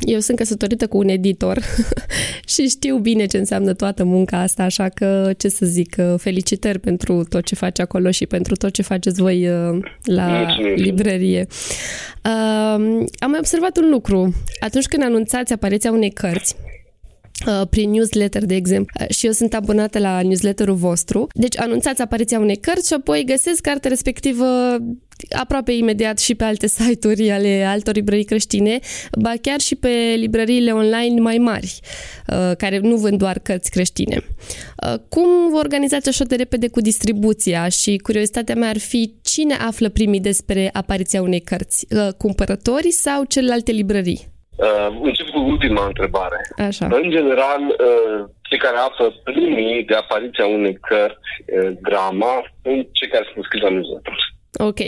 Eu 0.02 0.20
sunt 0.20 0.38
căsătorită 0.38 0.88
cu 0.88 0.98
un 0.98 1.08
editor 1.08 1.60
și 2.54 2.68
știu 2.68 2.98
bine 2.98 3.26
ce 3.26 3.38
înseamnă 3.38 3.74
toată 3.74 4.04
munca 4.04 4.38
asta, 4.38 4.64
așa 4.64 4.90
că, 4.90 5.32
ce 5.38 5.48
să 5.48 5.66
zic, 5.66 5.96
felicitări 6.18 6.80
pentru 6.80 7.24
tot 7.24 7.44
ce 7.44 7.56
faci 7.56 7.80
acolo 7.80 8.12
și 8.12 8.26
pentru 8.26 8.56
tot 8.56 8.74
ce 8.74 8.82
faceți 8.82 9.22
voi 9.22 9.50
uh, 9.50 9.80
la 10.04 10.28
Mulțumim. 10.28 10.74
librărie. 10.74 11.48
Am 12.22 13.30
mai 13.30 13.40
observat 13.40 13.78
un 13.78 13.90
lucru. 13.90 14.36
Atunci 14.60 14.86
când 14.86 15.04
anunțați 15.04 15.54
apariția 15.54 15.92
unei 15.92 16.12
cărți, 16.12 16.56
Uh, 17.48 17.68
prin 17.70 17.90
newsletter, 17.90 18.46
de 18.46 18.56
exemplu. 18.56 18.94
Uh, 19.02 19.16
și 19.16 19.26
eu 19.26 19.32
sunt 19.32 19.54
abonată 19.54 20.00
la 20.00 20.22
newsletterul 20.22 20.76
vostru. 20.76 21.28
Deci 21.34 21.60
anunțați 21.60 22.02
apariția 22.02 22.40
unei 22.40 22.56
cărți 22.56 22.88
și 22.88 22.94
apoi 22.94 23.24
găsesc 23.26 23.62
cartea 23.62 23.90
respectivă 23.90 24.46
aproape 25.40 25.72
imediat 25.72 26.20
și 26.20 26.36
pe 26.36 26.44
alte 26.44 26.68
site-uri 26.68 27.32
ale 27.32 27.64
altor 27.68 27.94
librării 27.94 28.24
creștine, 28.24 28.80
ba 29.20 29.34
chiar 29.42 29.60
și 29.60 29.76
pe 29.76 30.16
librăriile 30.18 30.72
online 30.72 31.20
mai 31.20 31.38
mari, 31.38 31.80
uh, 32.28 32.56
care 32.58 32.80
nu 32.80 32.96
vând 32.96 33.18
doar 33.18 33.40
cărți 33.40 33.72
creștine. 33.72 34.18
Cum 35.10 35.50
vă 35.52 35.58
organizați 35.58 36.10
așa 36.10 36.24
de 36.24 36.36
repede 36.36 36.70
cu 36.70 36.82
distribuția 36.82 37.68
și 37.68 37.98
curiozitatea 37.98 38.56
mea 38.56 38.70
ar 38.70 38.78
fi 38.78 39.14
cine 39.24 39.54
află 39.54 39.90
primii 39.90 40.20
despre 40.20 40.70
apariția 40.74 41.22
unei 41.22 41.40
cărți? 41.40 41.88
Cumpărătorii 42.18 42.92
sau 42.92 43.24
celelalte 43.24 43.72
librării? 43.72 44.38
Uh, 44.68 44.90
încep 45.02 45.28
cu 45.28 45.40
ultima 45.40 45.86
întrebare. 45.86 46.40
Așa. 46.68 46.86
În 46.92 47.10
general, 47.10 47.62
uh, 47.68 48.20
cei 48.42 48.58
care 48.58 48.78
află 48.78 49.14
primii 49.24 49.84
de 49.84 49.96
apariția 49.96 50.46
unei 50.46 50.76
cărți 50.90 51.32
uh, 51.46 51.72
drama 51.82 52.34
sunt 52.64 52.88
cei 52.92 53.10
care 53.14 53.26
sunt 53.34 53.44
scris 53.44 53.62
la 53.62 53.70
newsletter. 53.70 54.14
Ok, 54.54 54.80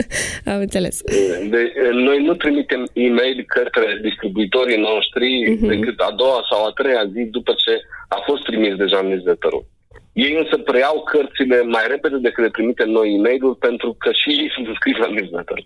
am 0.52 0.60
înțeles. 0.60 1.00
Uh, 1.00 1.48
de, 1.50 1.72
uh, 1.76 1.92
noi 1.92 2.24
nu 2.24 2.34
trimitem 2.34 2.88
e-mail 2.92 3.44
către 3.46 3.98
distribuitorii 4.02 4.76
noștri 4.76 5.28
uh-huh. 5.28 5.68
decât 5.68 5.98
a 6.00 6.12
doua 6.16 6.46
sau 6.50 6.64
a 6.64 6.70
treia 6.70 7.04
zi 7.14 7.22
după 7.24 7.52
ce 7.64 7.80
a 8.08 8.22
fost 8.26 8.42
trimis 8.42 8.74
deja 8.74 9.00
newsletterul. 9.00 9.64
Ei 10.12 10.34
însă 10.42 10.56
preiau 10.58 11.02
cărțile 11.02 11.62
mai 11.62 11.84
repede 11.88 12.16
decât 12.16 12.42
le 12.44 12.50
trimite 12.50 12.84
noi 12.84 13.14
e 13.14 13.20
mail 13.26 13.54
pentru 13.54 13.96
că 13.98 14.10
și 14.12 14.28
ei 14.40 14.50
sunt 14.54 14.66
înscriși 14.66 15.00
la 15.00 15.10
newsletter. 15.14 15.58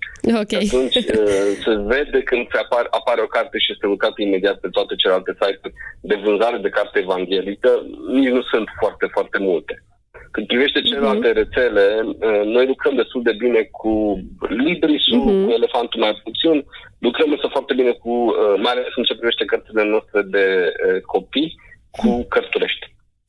Okay. 0.42 0.64
Atunci 0.66 0.96
uh, 0.96 1.48
se 1.64 1.72
vede 1.92 2.20
când 2.30 2.44
se 2.52 2.58
apare, 2.58 2.88
apare 2.90 3.20
o 3.22 3.32
carte 3.36 3.58
și 3.58 3.72
este 3.72 3.86
lucrată 3.86 4.22
imediat 4.22 4.58
pe 4.60 4.68
toate 4.76 4.94
celelalte 4.94 5.32
site-uri 5.40 5.74
de 6.00 6.16
vânzare 6.24 6.58
de 6.66 6.74
carte 6.78 6.98
evanghelică, 6.98 7.70
nici 8.16 8.34
nu 8.36 8.42
sunt 8.42 8.68
foarte, 8.80 9.06
foarte 9.16 9.38
multe. 9.38 9.74
Când 10.30 10.46
privește 10.46 10.78
mhm. 10.78 10.88
celelalte 10.88 11.30
uh-huh. 11.30 11.40
rețele, 11.40 11.84
uh, 12.04 12.42
noi 12.44 12.66
lucrăm 12.66 12.94
destul 12.94 13.22
de 13.22 13.32
bine 13.32 13.62
cu 13.70 13.92
Librisul, 14.48 15.20
uh-huh. 15.20 15.44
cu 15.44 15.50
Elefantul 15.58 16.00
mai 16.00 16.20
puțin, 16.24 16.64
lucrăm 16.98 17.30
însă 17.30 17.46
foarte 17.50 17.74
bine 17.74 17.92
cu, 17.92 18.10
uh, 18.10 18.54
mai 18.62 18.72
ales 18.72 18.92
în 18.96 19.04
ce 19.04 19.14
privește 19.14 19.44
cărțile 19.44 19.84
noastre 19.84 20.22
de 20.22 20.72
copii, 21.12 21.54
cu 21.90 22.26
Cărturești. 22.28 22.86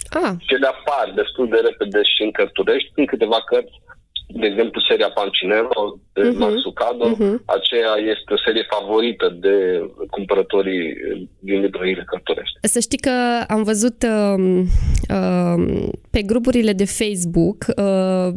Ah. 0.09 0.33
le 0.61 0.67
apar 0.67 1.11
destul 1.15 1.49
de 1.49 1.59
repede 1.67 1.99
și 2.03 2.21
în 2.23 2.31
Cărturești. 2.31 2.91
Sunt 2.95 3.07
câteva 3.07 3.39
cărți, 3.49 3.81
de 4.27 4.45
exemplu 4.45 4.81
seria 4.89 5.09
Pancinero 5.09 5.99
de 6.13 6.21
uh-huh. 6.21 6.37
Matsucado. 6.37 7.05
Uh-huh. 7.13 7.35
Aceea 7.45 7.93
este 8.13 8.33
o 8.33 8.43
serie 8.45 8.65
favorită 8.69 9.37
de 9.39 9.55
cumpărătorii 10.09 10.93
din 11.39 11.59
librăriile 11.61 12.03
Cărturești. 12.05 12.57
Să 12.61 12.79
știi 12.79 12.97
că 12.97 13.43
am 13.47 13.63
văzut 13.63 14.03
uh, 14.03 14.63
uh, 15.09 15.87
pe 16.11 16.21
grupurile 16.21 16.73
de 16.73 16.85
Facebook 16.85 17.65
uh, 17.75 18.33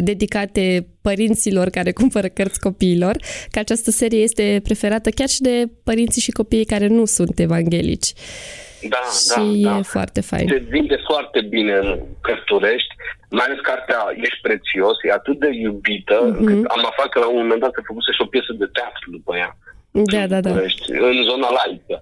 dedicate 0.00 0.86
părinților 1.02 1.68
care 1.68 1.92
cumpără 1.92 2.28
cărți 2.28 2.60
copiilor, 2.60 3.16
că 3.50 3.58
această 3.58 3.90
serie 3.90 4.22
este 4.22 4.60
preferată 4.62 5.10
chiar 5.10 5.28
și 5.28 5.40
de 5.40 5.70
părinții 5.84 6.22
și 6.22 6.30
copiii 6.30 6.64
care 6.64 6.86
nu 6.86 7.04
sunt 7.04 7.38
evanghelici. 7.38 8.12
Da, 8.88 8.96
și 8.96 9.62
da, 9.62 9.70
e 9.70 9.76
da. 9.76 9.82
foarte 9.82 10.20
fain. 10.20 10.48
Se 10.48 10.64
vinde 10.68 10.96
foarte 11.06 11.40
bine 11.40 11.72
în 11.72 12.00
Cărturești, 12.20 12.94
mai 13.38 13.46
ales 13.46 13.60
cartea 13.70 14.00
Ești 14.26 14.44
prețios, 14.46 14.96
e 15.02 15.18
atât 15.20 15.36
de 15.44 15.50
iubită, 15.66 16.16
uh-huh. 16.20 16.36
încât 16.38 16.60
am 16.74 16.82
aflat 16.90 17.08
că 17.10 17.18
la 17.18 17.28
un 17.28 17.40
moment 17.42 17.60
dat 17.64 17.72
se 17.74 17.86
făcuse 17.88 18.10
și 18.12 18.24
o 18.24 18.32
piesă 18.34 18.52
de 18.62 18.68
teatru 18.76 19.06
după 19.16 19.32
ea. 19.42 19.50
Da, 20.14 20.22
da, 20.32 20.40
da. 20.46 20.50
În 21.10 21.18
zona 21.30 21.48
laică, 21.58 21.96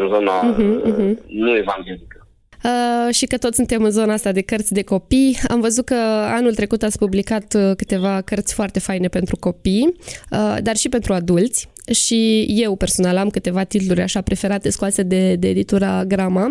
în 0.00 0.06
zona 0.14 0.36
uh-huh, 0.40 0.74
uh-huh. 0.88 1.12
nu 1.42 1.50
evanghelică. 1.62 2.18
Uh, 2.64 3.14
și 3.14 3.26
că 3.26 3.38
toți 3.38 3.56
suntem 3.56 3.82
în 3.84 3.90
zona 3.90 4.12
asta 4.12 4.32
de 4.32 4.40
cărți 4.40 4.72
de 4.72 4.82
copii. 4.82 5.38
Am 5.48 5.60
văzut 5.60 5.84
că 5.84 5.94
anul 6.38 6.54
trecut 6.54 6.82
ați 6.82 6.98
publicat 6.98 7.54
uh, 7.54 7.76
câteva 7.76 8.20
cărți 8.20 8.54
foarte 8.54 8.80
faine 8.80 9.08
pentru 9.08 9.36
copii, 9.36 9.94
uh, 10.30 10.56
dar 10.62 10.76
și 10.76 10.88
pentru 10.88 11.12
adulți. 11.12 11.68
Și 11.92 12.46
eu 12.48 12.76
personal 12.76 13.16
am 13.16 13.28
câteva 13.28 13.64
titluri 13.64 14.00
așa 14.00 14.20
preferate 14.20 14.70
scoase 14.70 15.02
de, 15.02 15.34
de 15.34 15.48
editura 15.48 16.04
Grama. 16.04 16.50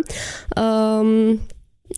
Uh, 0.57 1.33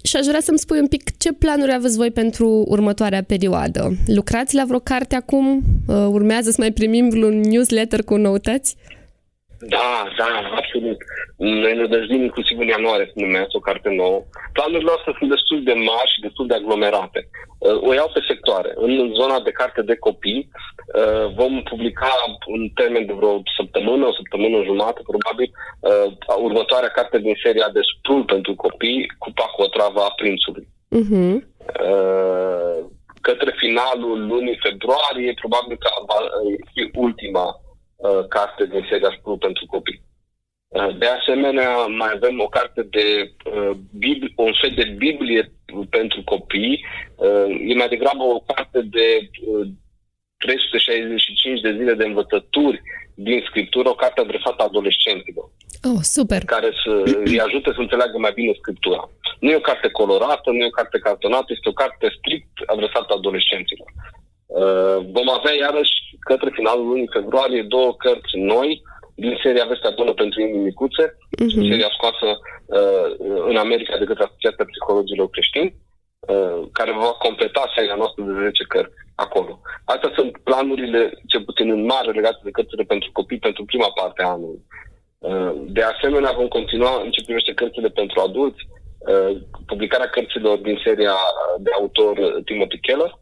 și 0.03 0.15
aș 0.15 0.25
vrea 0.25 0.39
să-mi 0.39 0.59
spui 0.59 0.79
un 0.79 0.87
pic 0.87 1.17
ce 1.17 1.33
planuri 1.33 1.73
aveți 1.73 1.97
voi 1.97 2.11
pentru 2.11 2.65
următoarea 2.67 3.23
perioadă. 3.23 3.97
Lucrați 4.07 4.55
la 4.55 4.65
vreo 4.65 4.79
carte 4.79 5.15
acum? 5.15 5.61
Uh, 5.87 5.95
urmează 6.09 6.49
să 6.49 6.55
mai 6.59 6.71
primim 6.71 7.09
un 7.21 7.39
newsletter 7.39 8.03
cu 8.03 8.15
noutăți? 8.15 8.75
Da, 9.67 10.07
da, 10.17 10.29
absolut. 10.55 10.97
Noi 11.37 11.75
ne 11.75 11.85
dăjdim 11.85 12.21
inclusiv 12.23 12.59
în 12.59 12.67
ianuarie 12.67 13.05
să 13.05 13.13
numească 13.15 13.55
o 13.57 13.65
carte 13.69 13.89
nouă. 13.89 14.23
Planurile 14.53 14.89
noastre 14.89 15.15
sunt 15.17 15.29
destul 15.29 15.63
de 15.63 15.73
mari 15.73 16.11
și 16.13 16.25
destul 16.25 16.47
de 16.47 16.53
aglomerate. 16.53 17.29
Uh, 17.57 17.81
o 17.87 17.93
iau 17.93 18.09
pe 18.13 18.21
sectoare. 18.27 18.71
În 18.75 19.13
zona 19.19 19.39
de 19.39 19.51
carte 19.51 19.81
de 19.81 19.95
copii 19.95 20.49
uh, 20.51 21.25
vom 21.35 21.63
publica 21.63 22.13
în 22.55 22.69
termen 22.79 23.05
de 23.05 23.13
vreo 23.13 23.41
săptămână, 23.57 24.05
o 24.05 24.17
săptămână 24.19 24.63
jumătate, 24.63 25.01
probabil, 25.11 25.49
uh, 25.79 26.07
următoarea 26.47 26.95
carte 26.97 27.17
din 27.19 27.35
seria 27.43 27.69
de 27.73 27.81
sprul 27.91 28.23
pentru 28.23 28.55
copii, 28.55 29.11
Cupa 29.17 29.45
cu 29.53 29.61
o 29.61 29.67
travă 29.75 29.99
a 30.03 30.13
prințului. 30.21 30.65
Uh-huh. 30.99 31.35
Către 33.21 33.51
finalul 33.57 34.27
lunii 34.27 34.59
februarie, 34.67 35.33
probabil 35.41 35.77
că 35.77 35.89
va 36.09 36.19
fi 36.73 36.89
ultima 37.05 37.62
uh, 38.03 38.27
carte 38.27 38.65
din 38.65 38.85
seria 38.89 39.15
Spru 39.17 39.37
pentru 39.37 39.65
copii. 39.65 40.01
Uh, 40.67 40.97
de 40.97 41.05
asemenea, 41.05 41.69
mai 41.85 42.11
avem 42.15 42.39
o 42.39 42.53
carte 42.57 42.81
de 42.95 43.05
uh, 43.45 43.71
Bibli, 43.97 44.33
un 44.35 44.53
fel 44.61 44.73
de 44.75 44.85
Biblie 44.97 45.51
pentru 45.89 46.23
copii. 46.23 46.85
Uh, 47.15 47.69
e 47.69 47.73
mai 47.81 47.93
degrabă 47.95 48.23
o 48.23 48.39
carte 48.39 48.81
de 48.81 49.07
uh, 49.47 49.67
365 50.37 51.61
de 51.61 51.75
zile 51.77 51.93
de 51.93 52.05
învățături 52.05 52.81
din 53.15 53.43
scriptură, 53.49 53.89
o 53.89 54.01
carte 54.03 54.21
adresată 54.21 54.63
adolescenților. 54.63 55.45
Oh, 55.91 56.01
super! 56.15 56.41
Care 56.55 56.71
să 56.83 56.91
îi 57.29 57.39
ajute 57.39 57.69
să 57.75 57.81
înțeleagă 57.81 58.17
mai 58.17 58.33
bine 58.39 58.53
scriptura. 58.61 59.09
Nu 59.39 59.49
e 59.49 59.61
o 59.63 59.69
carte 59.71 59.89
colorată, 59.99 60.47
nu 60.51 60.61
e 60.63 60.73
o 60.73 60.79
carte 60.79 60.97
cartonată, 60.99 61.49
este 61.49 61.69
o 61.69 61.79
carte 61.83 62.05
strict 62.17 62.53
adresată 62.65 63.13
adolescenților. 63.13 63.89
Uh, 64.61 64.97
vom 65.17 65.29
avea 65.37 65.55
iarăși 65.65 65.95
către 66.19 66.49
finalul 66.53 66.87
lunii 66.87 67.15
februarie 67.17 67.61
două 67.75 67.95
cărți 68.03 68.35
noi 68.53 68.81
din 69.15 69.39
seria 69.43 69.65
Vestea 69.65 69.93
Bună 69.95 70.13
pentru 70.13 70.41
Inimi 70.41 70.63
Micuțe, 70.63 71.05
uh-huh. 71.43 71.69
seria 71.69 71.91
scoasă 71.97 72.27
uh, 72.65 73.07
în 73.49 73.55
America 73.55 73.97
de 73.97 74.05
către 74.05 74.23
Asociația 74.23 74.65
Psihologilor 74.71 75.29
Creștini, 75.29 75.75
uh, 76.19 76.59
care 76.71 76.91
va 76.91 77.11
completa 77.25 77.73
seria 77.75 77.95
noastră 77.95 78.23
de 78.23 78.33
10 78.41 78.63
cărți 78.63 78.93
acolo. 79.15 79.59
Astea 79.85 80.11
sunt 80.15 80.31
planurile, 80.43 81.01
ce 81.27 81.39
puțin 81.39 81.69
în 81.69 81.85
mare, 81.85 82.11
legate 82.11 82.39
de 82.43 82.51
cărțile 82.57 82.83
pentru 82.83 83.09
copii 83.13 83.45
pentru 83.47 83.65
prima 83.65 83.89
parte 83.99 84.23
a 84.23 84.33
anului. 84.37 84.61
Uh, 85.29 85.53
de 85.77 85.83
asemenea, 85.83 86.31
vom 86.31 86.47
continua 86.47 87.01
în 87.03 87.11
ce 87.11 87.23
privește 87.23 87.53
cărțile 87.53 87.89
pentru 87.89 88.19
adulți, 88.19 88.61
uh, 89.11 89.31
publicarea 89.65 90.09
cărților 90.15 90.57
din 90.57 90.77
seria 90.83 91.15
de 91.59 91.69
autor 91.79 92.41
Timothy 92.45 92.79
Keller. 92.79 93.21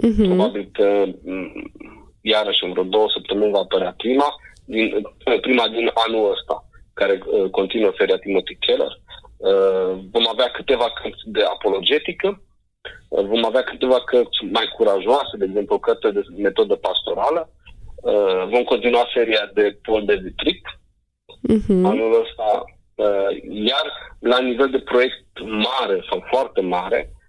Uh-huh. 0.00 0.26
Probabil 0.26 0.68
că 0.72 1.04
mm, 1.24 1.72
iarăși 2.20 2.64
în 2.64 2.70
vreo 2.72 2.84
două 2.84 3.08
săptămâni 3.16 3.52
va 3.52 3.58
apărea 3.58 3.94
prima, 3.96 4.34
din, 4.64 4.94
uh, 4.94 5.40
prima 5.40 5.68
din 5.68 5.90
anul 6.06 6.30
ăsta, 6.30 6.64
care 6.94 7.22
continuă 7.50 7.92
seria 7.98 8.16
Timothy 8.16 8.54
Keller. 8.54 9.00
Vom 10.10 10.28
avea 10.28 10.48
câteva 10.48 10.92
cărți 11.02 11.22
de 11.24 11.42
apologetică, 11.42 12.42
vom 13.08 13.44
avea 13.44 13.62
câteva 13.62 14.00
cărți 14.00 14.44
mai 14.52 14.66
curajoase, 14.76 15.36
de 15.38 15.44
exemplu, 15.44 15.78
cărți 15.78 16.12
de 16.12 16.22
metodă 16.36 16.74
pastorală. 16.74 17.50
Vom 18.50 18.62
continua 18.62 19.08
seria 19.14 19.50
de 19.54 19.78
Paul 19.82 20.04
David 20.04 20.34
Tripp, 20.36 20.66
uh-huh. 21.48 21.84
anul 21.84 22.20
ăsta. 22.20 22.64
Uh, 22.94 23.30
iar 23.50 24.16
la 24.18 24.40
nivel 24.40 24.70
de 24.70 24.78
proiect 24.78 25.24
mare 25.40 26.04
sau 26.10 26.24
foarte 26.30 26.60
mare, 26.60 27.10
uh, 27.10 27.21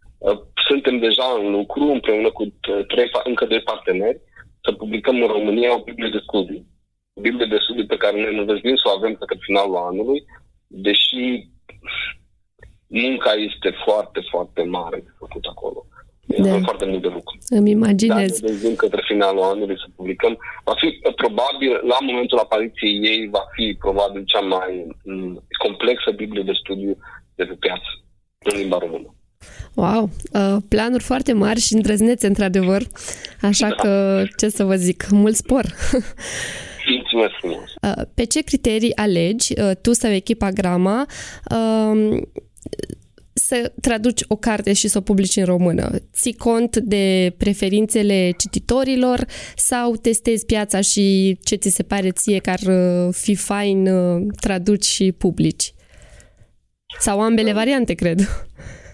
suntem 0.68 1.00
deja 1.00 1.28
în 1.40 1.52
lucru 1.52 1.84
împreună 1.84 2.32
cu 2.32 2.44
trei, 2.88 3.12
încă 3.24 3.46
doi 3.46 3.62
parteneri 3.62 4.20
să 4.64 4.72
publicăm 4.72 5.22
în 5.22 5.28
România 5.28 5.76
o 5.76 5.84
Biblie 5.84 6.10
de 6.10 6.22
studii. 6.28 6.68
Biblie 7.22 7.46
de 7.46 7.58
studii 7.66 7.86
pe 7.86 7.98
care 7.98 8.16
ne 8.22 8.40
învățuim 8.40 8.76
să 8.76 8.88
o 8.88 8.96
avem 8.98 9.14
către 9.14 9.38
finalul 9.40 9.76
anului, 9.76 10.26
deși 10.68 11.50
munca 12.88 13.32
este 13.32 13.70
foarte, 13.86 14.20
foarte 14.32 14.64
mare 14.64 14.98
de 15.06 15.12
făcut 15.18 15.46
acolo. 15.46 15.86
Da. 16.26 16.50
Avem 16.50 16.62
foarte 16.62 16.86
mult 16.86 17.02
de 17.02 17.08
lucru. 17.08 17.38
Îmi 17.50 17.72
imaginez. 17.72 18.40
Dacă 18.40 18.68
ne 18.68 18.74
către 18.74 19.02
finalul 19.06 19.42
anului 19.42 19.78
să 19.78 19.88
publicăm, 19.96 20.38
va 20.64 20.74
fi 20.76 21.00
probabil, 21.16 21.72
la 21.84 21.98
momentul 22.02 22.38
apariției 22.38 23.00
ei, 23.04 23.28
va 23.28 23.44
fi 23.56 23.76
probabil 23.80 24.24
cea 24.26 24.40
mai 24.40 24.88
mm, 25.04 25.44
complexă 25.58 26.12
Biblie 26.12 26.44
de 26.44 26.54
studiu 26.54 26.98
de 27.36 27.44
pe 27.44 27.54
piață, 27.54 27.90
în 28.38 28.58
limba 28.58 28.78
română. 28.78 29.16
Wow, 29.74 30.10
uh, 30.32 30.58
planuri 30.68 31.04
foarte 31.04 31.34
mari 31.34 31.60
și 31.60 31.74
îndrăznețe, 31.74 32.28
într-adevăr. 32.28 32.88
Așa 33.42 33.68
da. 33.68 33.76
că, 33.76 34.24
ce 34.38 34.50
să 34.50 34.64
vă 34.64 34.76
zic, 34.76 35.08
mult 35.10 35.36
spor. 35.36 35.76
Mulțumesc 36.96 37.34
frumos. 37.40 37.62
Uh, 37.84 38.04
pe 38.14 38.24
ce 38.24 38.42
criterii 38.42 38.96
alegi 38.96 39.60
uh, 39.60 39.72
tu 39.82 39.94
sau 39.94 40.12
echipa 40.12 40.50
Grama 40.50 41.06
să 43.34 43.72
traduci 43.82 44.24
o 44.28 44.36
carte 44.36 44.74
și 44.74 44.88
să 44.88 44.98
o 44.98 45.02
publici 45.02 45.36
în 45.36 45.46
română? 45.46 45.92
Ții 46.14 46.34
cont 46.34 46.78
de 46.78 47.34
preferințele 47.38 48.34
cititorilor 48.38 49.26
sau 49.56 49.96
testezi 49.96 50.46
piața 50.46 50.82
și 50.82 51.38
ce 51.44 51.56
ți 51.56 51.70
se 51.70 51.84
pare 51.84 52.12
ție 52.12 52.40
că 52.40 52.50
ar 52.50 52.60
uh, 52.60 53.14
fi 53.14 53.36
fain 53.36 53.88
uh, 53.88 54.22
traduci 54.40 54.86
și 54.86 55.12
publici? 55.12 55.74
Sau 57.00 57.22
ambele 57.22 57.52
da. 57.52 57.56
variante, 57.56 57.94
cred. 57.94 58.48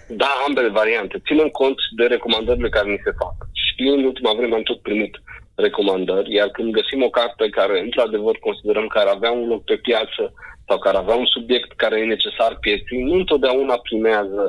Da, 0.10 0.30
ambele 0.48 0.68
variante. 0.68 1.22
Ținând 1.28 1.51
cont 1.51 1.75
de 1.96 2.06
recomandările 2.06 2.70
care 2.70 2.89
ni 2.89 3.01
se 3.04 3.13
fac. 3.22 3.36
Și 3.63 3.88
în 3.88 4.04
ultima 4.04 4.34
vreme 4.34 4.56
am 4.56 4.62
tot 4.62 4.82
primit 4.82 5.13
recomandări, 5.56 6.34
iar 6.34 6.50
când 6.50 6.74
găsim 6.74 7.04
o 7.04 7.10
carte 7.10 7.50
care, 7.50 7.80
într-adevăr, 7.80 8.36
considerăm 8.39 8.88
că 8.88 8.98
ar 9.00 9.08
avea 9.08 9.32
un 9.32 9.48
loc 9.48 9.63
pe 9.63 9.75
piață 9.75 10.34
sau 10.68 10.78
care 10.78 10.98
avea 10.98 11.16
un 11.16 11.25
subiect 11.25 11.72
care 11.75 12.00
e 12.00 12.16
necesar 12.16 12.58
pieții, 12.60 13.04
nu 13.04 13.13
întotdeauna 13.13 13.78
primează 13.78 14.42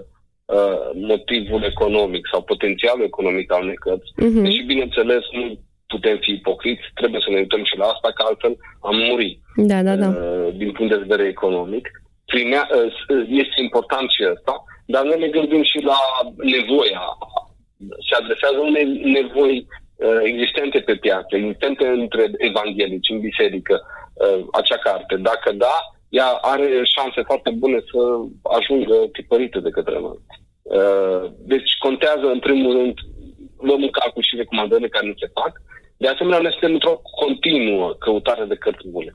uh, 0.44 0.90
motivul 0.94 1.62
economic 1.62 2.28
sau 2.32 2.42
potențialul 2.42 3.04
economic 3.04 3.52
al 3.52 3.62
unei 3.62 3.82
cărți. 3.84 4.10
Uh-huh. 4.12 4.42
Deși, 4.42 4.62
bineînțeles, 4.72 5.24
nu 5.32 5.58
putem 5.86 6.16
fi 6.20 6.30
ipocriți, 6.32 6.84
trebuie 6.94 7.20
să 7.24 7.30
ne 7.30 7.38
uităm 7.38 7.64
și 7.64 7.76
la 7.76 7.86
asta, 7.86 8.08
că 8.12 8.22
altfel 8.26 8.54
am 8.80 8.96
murit 9.08 9.40
da, 9.56 9.82
da, 9.82 9.96
da. 9.96 10.08
Uh, 10.08 10.48
din 10.56 10.72
punct 10.72 10.92
de 10.92 11.04
vedere 11.06 11.28
economic. 11.28 11.90
Primea, 12.24 12.68
uh, 12.70 13.26
este 13.28 13.56
important 13.66 14.10
și 14.10 14.22
asta, 14.34 14.64
dar 14.90 15.04
noi 15.04 15.18
ne 15.18 15.28
gândim 15.28 15.62
și 15.62 15.78
la 15.90 15.98
nevoia. 16.54 17.04
Se 17.78 18.14
adresează 18.20 18.58
unei 18.58 18.86
nevoi 19.16 19.56
uh, 19.66 20.20
existente 20.22 20.78
pe 20.80 20.94
piață, 20.94 21.32
existente 21.36 21.86
între 21.86 22.30
evanghelici, 22.38 23.12
în 23.12 23.20
biserică, 23.20 23.74
uh, 23.80 24.46
acea 24.52 24.78
carte. 24.78 25.16
Dacă 25.16 25.52
da, 25.52 25.76
ea 26.08 26.28
are 26.52 26.66
șanse 26.94 27.20
foarte 27.22 27.50
bune 27.50 27.78
să 27.90 27.98
ajungă 28.58 28.94
tipărită 29.12 29.58
de 29.60 29.70
către 29.70 29.98
noi. 30.00 30.18
Uh, 30.62 31.24
deci 31.52 31.70
contează, 31.78 32.26
în 32.32 32.38
primul 32.38 32.72
rând, 32.72 32.96
luăm 33.60 33.82
în 33.82 33.90
calcul 33.90 34.22
și 34.22 34.36
recomandările 34.36 34.88
care 34.88 35.06
nu 35.06 35.14
se 35.18 35.30
fac. 35.40 35.52
De 35.96 36.08
asemenea, 36.08 36.38
ne 36.38 36.50
suntem 36.50 36.72
într-o 36.72 37.00
continuă 37.20 37.94
căutare 37.98 38.44
de 38.44 38.54
cărți 38.54 38.88
bune. 38.88 39.12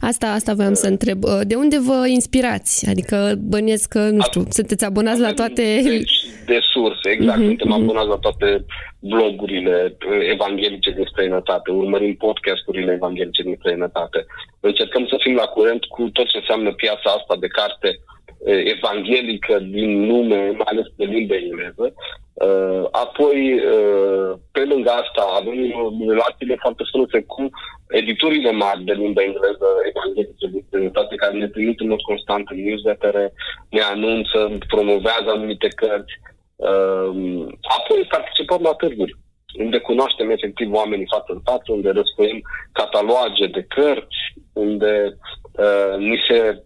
Asta, 0.00 0.26
asta 0.26 0.54
voiam 0.54 0.74
să 0.74 0.86
întreb. 0.86 1.24
Uh, 1.24 1.40
de 1.46 1.54
unde 1.54 1.78
vă 1.78 2.06
inspirați? 2.06 2.88
Adică 2.88 3.34
bănuiesc 3.38 3.88
că, 3.88 3.98
nu 3.98 4.22
știu, 4.22 4.44
sunteți 4.48 4.84
abonați 4.84 5.20
la 5.20 5.32
toate... 5.32 5.80
Deci 5.82 6.24
de 6.46 6.58
surse, 6.72 7.08
exact. 7.10 7.40
Uh-huh, 7.40 7.46
Suntem 7.46 7.68
uh-huh. 7.70 7.82
abonați 7.82 8.08
la 8.08 8.16
toate 8.16 8.64
blogurile 8.98 9.96
uh, 9.96 10.18
evanghelice 10.34 10.90
din 10.90 11.06
străinătate, 11.10 11.70
urmărim 11.70 12.14
podcasturile 12.14 12.92
evanghelice 12.92 13.42
din 13.42 13.56
străinătate. 13.58 14.26
Încercăm 14.60 15.06
să 15.06 15.16
fim 15.18 15.34
la 15.34 15.44
curent 15.56 15.84
cu 15.84 16.02
tot 16.08 16.26
ce 16.28 16.36
înseamnă 16.36 16.72
piața 16.72 17.10
asta 17.18 17.36
de 17.40 17.46
carte 17.46 17.88
uh, 17.88 18.15
evanghelică 18.44 19.58
din 19.58 20.06
lume, 20.06 20.50
mai 20.50 20.70
ales 20.72 20.86
de 20.96 21.04
limba 21.04 21.34
engleză. 21.34 21.94
Uh, 22.34 22.84
apoi, 22.90 23.54
uh, 23.54 24.38
pe 24.52 24.64
lângă 24.64 24.90
asta, 24.90 25.22
avem 25.40 25.58
relațiile 26.08 26.56
foarte 26.60 26.82
strânse 26.88 27.22
cu 27.22 27.48
editurile 27.88 28.50
mari 28.50 28.84
de 28.84 28.92
limba 28.92 29.22
engleză 29.22 29.68
evanghelice 29.90 30.46
din 30.46 30.64
străinătate, 30.66 31.14
care 31.14 31.38
ne 31.38 31.48
trimit 31.48 31.80
în 31.80 31.88
mod 31.88 32.00
constant 32.00 32.48
în 32.48 32.62
newsletter, 32.64 33.14
ne 33.70 33.80
anunță, 33.80 34.58
promovează 34.68 35.28
anumite 35.30 35.68
cărți. 35.68 36.14
Uh, 36.56 37.46
apoi 37.78 38.06
participăm 38.08 38.60
la 38.62 38.72
târguri 38.72 39.16
unde 39.58 39.78
cunoaștem 39.78 40.30
efectiv 40.30 40.72
oamenii 40.72 41.12
față 41.14 41.32
în 41.32 41.40
față, 41.44 41.72
unde 41.72 41.90
răsfoim 41.90 42.40
cataloage 42.72 43.46
de 43.46 43.66
cărți, 43.68 44.18
unde 44.52 45.18
uh, 45.52 45.98
ni 45.98 46.18
se 46.28 46.62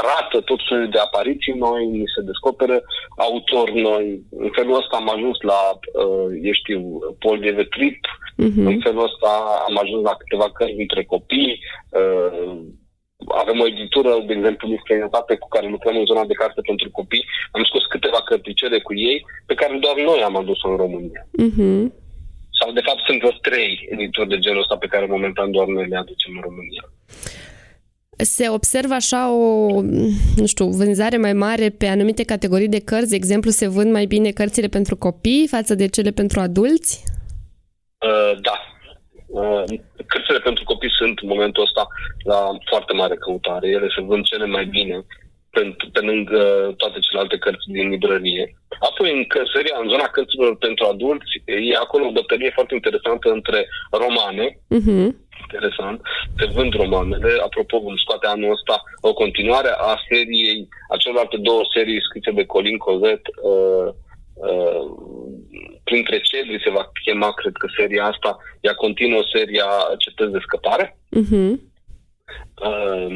arată 0.00 0.40
tot 0.40 0.60
felul 0.68 0.88
de 0.88 0.98
apariții 0.98 1.52
noi, 1.66 1.86
ni 1.86 2.12
se 2.14 2.22
descoperă 2.22 2.82
autori 3.16 3.80
noi. 3.80 4.22
În 4.30 4.50
felul 4.52 4.76
ăsta 4.76 4.96
am 4.96 5.10
ajuns 5.10 5.38
la, 5.40 5.60
uh, 6.02 6.28
eu 6.42 6.52
știu, 6.52 6.98
Paul 7.18 7.38
de 7.40 7.68
Trip, 7.76 8.00
uh-huh. 8.44 8.66
în 8.72 8.78
felul 8.86 9.04
ăsta 9.04 9.30
am 9.68 9.78
ajuns 9.82 10.02
la 10.04 10.14
câteva 10.20 10.50
cărți 10.50 10.84
între 10.84 11.04
copii, 11.04 11.58
uh, 12.00 12.56
avem 13.42 13.60
o 13.60 13.66
editură, 13.66 14.10
de 14.26 14.32
exemplu, 14.32 14.68
din 14.68 14.80
străinătate 14.82 15.34
cu 15.36 15.48
care 15.48 15.68
lucrăm 15.68 15.96
în 15.96 16.04
zona 16.04 16.24
de 16.24 16.40
carte 16.42 16.60
pentru 16.60 16.90
copii. 16.90 17.24
Am 17.50 17.64
scos 17.64 17.84
câteva 17.84 18.20
cărticele 18.28 18.78
cu 18.80 18.94
ei, 18.94 19.24
pe 19.46 19.54
care 19.54 19.78
doar 19.84 19.96
noi 19.96 20.22
am 20.22 20.36
adus 20.36 20.58
în 20.62 20.76
România. 20.76 21.22
Uh-huh. 21.44 21.84
Sau, 22.58 22.72
de 22.72 22.84
fapt, 22.86 23.02
sunt 23.06 23.18
vreo 23.18 23.30
trei 23.30 23.88
edituri 23.90 24.28
de 24.28 24.38
genul 24.38 24.60
ăsta 24.60 24.76
pe 24.76 24.86
care 24.86 25.06
momentan 25.06 25.50
doar 25.50 25.66
noi 25.66 25.86
le 25.88 25.96
aducem 25.96 26.32
în 26.36 26.42
România 26.42 26.84
se 28.16 28.48
observă 28.48 28.94
așa 28.94 29.32
o, 29.32 29.80
nu 30.36 30.46
știu, 30.46 30.66
vânzare 30.66 31.16
mai 31.16 31.32
mare 31.32 31.68
pe 31.70 31.86
anumite 31.86 32.24
categorii 32.24 32.68
de 32.68 32.80
cărți? 32.80 33.10
De 33.10 33.16
exemplu, 33.16 33.50
se 33.50 33.68
vând 33.68 33.92
mai 33.92 34.06
bine 34.06 34.30
cărțile 34.30 34.68
pentru 34.68 34.96
copii 34.96 35.46
față 35.50 35.74
de 35.74 35.88
cele 35.88 36.10
pentru 36.10 36.40
adulți? 36.40 37.04
Uh, 37.98 38.40
da. 38.40 38.56
Uh, 39.26 39.64
cărțile 40.06 40.38
pentru 40.38 40.64
copii 40.64 40.96
sunt 40.98 41.18
în 41.18 41.28
momentul 41.28 41.62
ăsta 41.62 41.86
la 42.24 42.50
foarte 42.70 42.92
mare 42.92 43.14
căutare. 43.14 43.68
Ele 43.68 43.88
se 43.96 44.02
vând 44.02 44.24
cele 44.24 44.46
mai 44.46 44.64
bine 44.64 45.04
pentru, 45.50 45.90
pe 45.90 46.00
lângă 46.00 46.40
toate 46.76 46.98
celelalte 46.98 47.38
cărți 47.38 47.66
din 47.76 47.88
librărie. 47.88 48.44
Apoi, 48.90 49.08
în 49.16 49.24
căsăria, 49.34 49.76
în 49.82 49.88
zona 49.88 50.06
cărților 50.14 50.56
pentru 50.56 50.84
adulți, 50.86 51.32
e 51.44 51.76
acolo 51.76 52.04
o 52.06 52.16
bătălie 52.18 52.50
foarte 52.54 52.74
interesantă 52.74 53.26
între 53.30 53.66
romane, 53.90 54.46
uh-huh 54.76 55.23
interesant. 55.40 56.00
Se 56.38 56.46
vând 56.46 56.72
romanele. 56.74 57.30
Apropo, 57.44 57.78
vom 57.78 57.96
scoate 57.96 58.26
anul 58.26 58.50
ăsta 58.52 58.82
o 59.00 59.12
continuare 59.12 59.70
a 59.76 59.96
seriei, 60.08 60.68
a 60.92 60.96
celorlalte 60.96 61.36
două 61.36 61.62
serii 61.74 62.02
scrise 62.02 62.30
de 62.30 62.46
Colin 62.46 62.78
Cozet, 62.78 63.24
uh, 63.42 63.88
uh, 64.34 64.86
printre 65.84 66.20
cedri 66.20 66.62
se 66.64 66.70
va 66.70 66.90
chema, 67.04 67.32
cred 67.32 67.52
că 67.56 67.66
seria 67.76 68.04
asta, 68.04 68.36
ea 68.60 68.74
continuă 68.74 69.22
seria 69.34 69.68
Cetăți 69.98 70.32
de 70.32 70.44
scăpare. 70.46 70.86
Uh-huh. 71.20 71.52
Uh, 72.68 73.08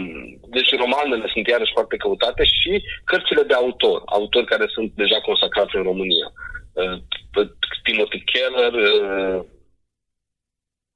deci 0.56 0.76
romanele 0.76 1.26
sunt 1.32 1.46
iarăși 1.46 1.76
foarte 1.78 1.96
căutate 1.96 2.44
și 2.44 2.82
cărțile 3.04 3.42
de 3.42 3.54
autor, 3.54 4.02
autori 4.04 4.46
care 4.52 4.66
sunt 4.68 4.92
deja 4.94 5.20
consacrați 5.20 5.76
în 5.76 5.82
România. 5.82 6.28
Uh, 6.72 7.46
Timothy 7.82 8.24
Keller, 8.30 8.72
uh, 8.72 9.44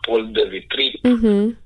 fol 0.07 0.29
de 0.33 0.47
vitrin, 0.51 0.93
uh-huh 1.13 1.61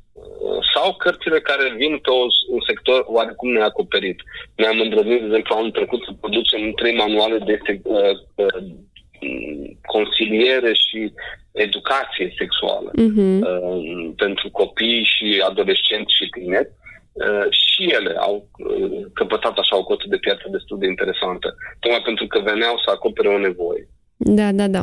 sau 0.74 0.94
cărțile 0.94 1.40
care 1.40 1.74
vin 1.76 1.98
pe 1.98 2.10
o, 2.10 2.22
un 2.54 2.60
sector 2.66 3.04
oarecum 3.06 3.52
neacoperit. 3.52 4.22
Ne-am 4.54 4.80
îndrăznit, 4.80 5.18
de 5.20 5.24
exemplu, 5.24 5.54
anul 5.56 5.70
trecut 5.70 6.00
să 6.04 6.12
producem 6.20 6.72
trei 6.72 6.96
manuale 6.96 7.38
de 7.38 7.58
uh, 7.82 8.00
uh, 8.34 8.64
consiliere 9.94 10.72
și 10.72 11.12
educație 11.52 12.34
sexuală 12.38 12.90
uh-huh. 12.90 13.40
uh, 13.40 14.12
pentru 14.16 14.50
copii 14.50 15.02
și 15.14 15.42
adolescenți 15.48 16.16
și 16.18 16.28
tineri. 16.28 16.70
Uh, 17.12 17.46
și 17.50 17.82
ele 17.98 18.14
au 18.18 18.48
uh, 18.58 19.06
căpătat 19.12 19.58
așa 19.58 19.76
o 19.76 19.84
cotă 19.84 20.04
de 20.08 20.16
piață 20.16 20.44
destul 20.50 20.78
de 20.78 20.86
interesantă, 20.86 21.56
tocmai 21.80 22.02
pentru 22.02 22.26
că 22.26 22.38
veneau 22.44 22.76
să 22.84 22.90
acopere 22.90 23.28
o 23.28 23.38
nevoie. 23.38 23.88
Da, 24.16 24.52
da, 24.52 24.66
da. 24.68 24.82